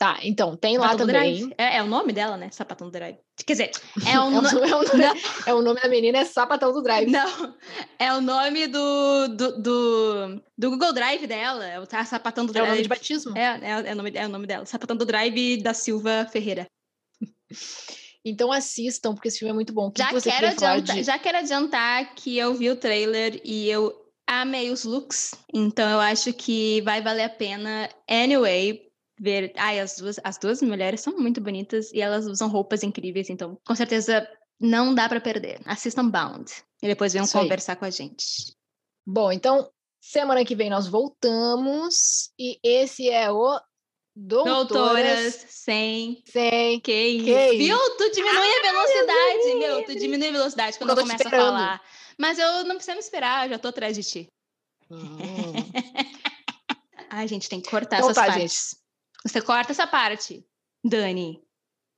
[0.03, 1.35] Tá, então, tem lá Sapatão também.
[1.37, 1.53] Drive.
[1.57, 2.49] É, é o nome dela, né?
[2.51, 3.15] Sapatão do Drive.
[3.45, 3.71] Quer dizer,
[4.05, 6.73] é É o, no- nome- é o nome, é o nome da menina, é Sapatão
[6.73, 7.09] do Drive.
[7.09, 7.55] Não,
[7.97, 11.65] é o nome do, do, do, do Google Drive dela.
[11.65, 12.69] É o tá, Sapatão do É o Drive.
[12.69, 13.37] nome de batismo.
[13.37, 14.65] É, é, é o nome, é o nome dela.
[14.65, 16.67] Sapatão do Drive da Silva Ferreira.
[18.25, 19.91] Então assistam, porque esse filme é muito bom.
[19.91, 21.03] Que Já que quero, adiantar, de...
[21.03, 23.93] já quero adiantar que eu vi o trailer e eu
[24.27, 25.33] amei os looks.
[25.53, 28.81] Então eu acho que vai valer a pena, anyway,
[29.19, 29.53] ver.
[29.55, 33.29] Ai, as duas, as duas mulheres são muito bonitas e elas usam roupas incríveis.
[33.29, 34.27] Então, com certeza,
[34.59, 35.61] não dá para perder.
[35.65, 36.51] Assistam Bound.
[36.81, 37.43] E depois venham Isso aí.
[37.43, 38.55] conversar com a gente.
[39.05, 42.31] Bom, então, semana que vem nós voltamos.
[42.37, 43.59] E esse é o
[44.15, 46.79] Doutoras, Doutoras sem sem.
[46.81, 47.57] QI.
[47.57, 47.77] Viu?
[47.97, 49.85] Tu diminui a velocidade, meu.
[49.85, 51.81] Tu diminui a velocidade quando Eu começo a falar.
[52.17, 54.27] Mas eu não precisa me esperar, eu já tô atrás de ti.
[54.91, 55.17] Hum.
[57.09, 58.75] Ai, gente, tem que cortar Então essas tá, partes.
[59.25, 60.45] Você corta essa parte,
[60.83, 61.41] Dani.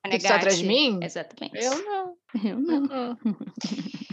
[0.10, 1.00] Que estar atrás de mim?
[1.02, 1.58] Eu Exatamente.
[1.84, 2.18] não.
[2.44, 3.18] Eu não.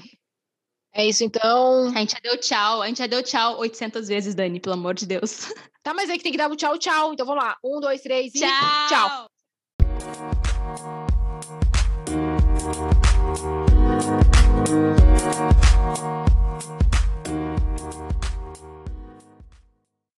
[0.95, 1.89] É isso, então.
[1.89, 2.83] A gente já deu tchau.
[2.83, 5.49] A gente já deu tchau 800 vezes, Dani, pelo amor de Deus.
[5.83, 7.13] Tá, mas é que tem que dar um tchau, tchau.
[7.13, 7.57] Então vamos lá.
[7.65, 8.41] Um, dois, três e.
[8.41, 8.89] Tchau!
[8.89, 9.32] tchau.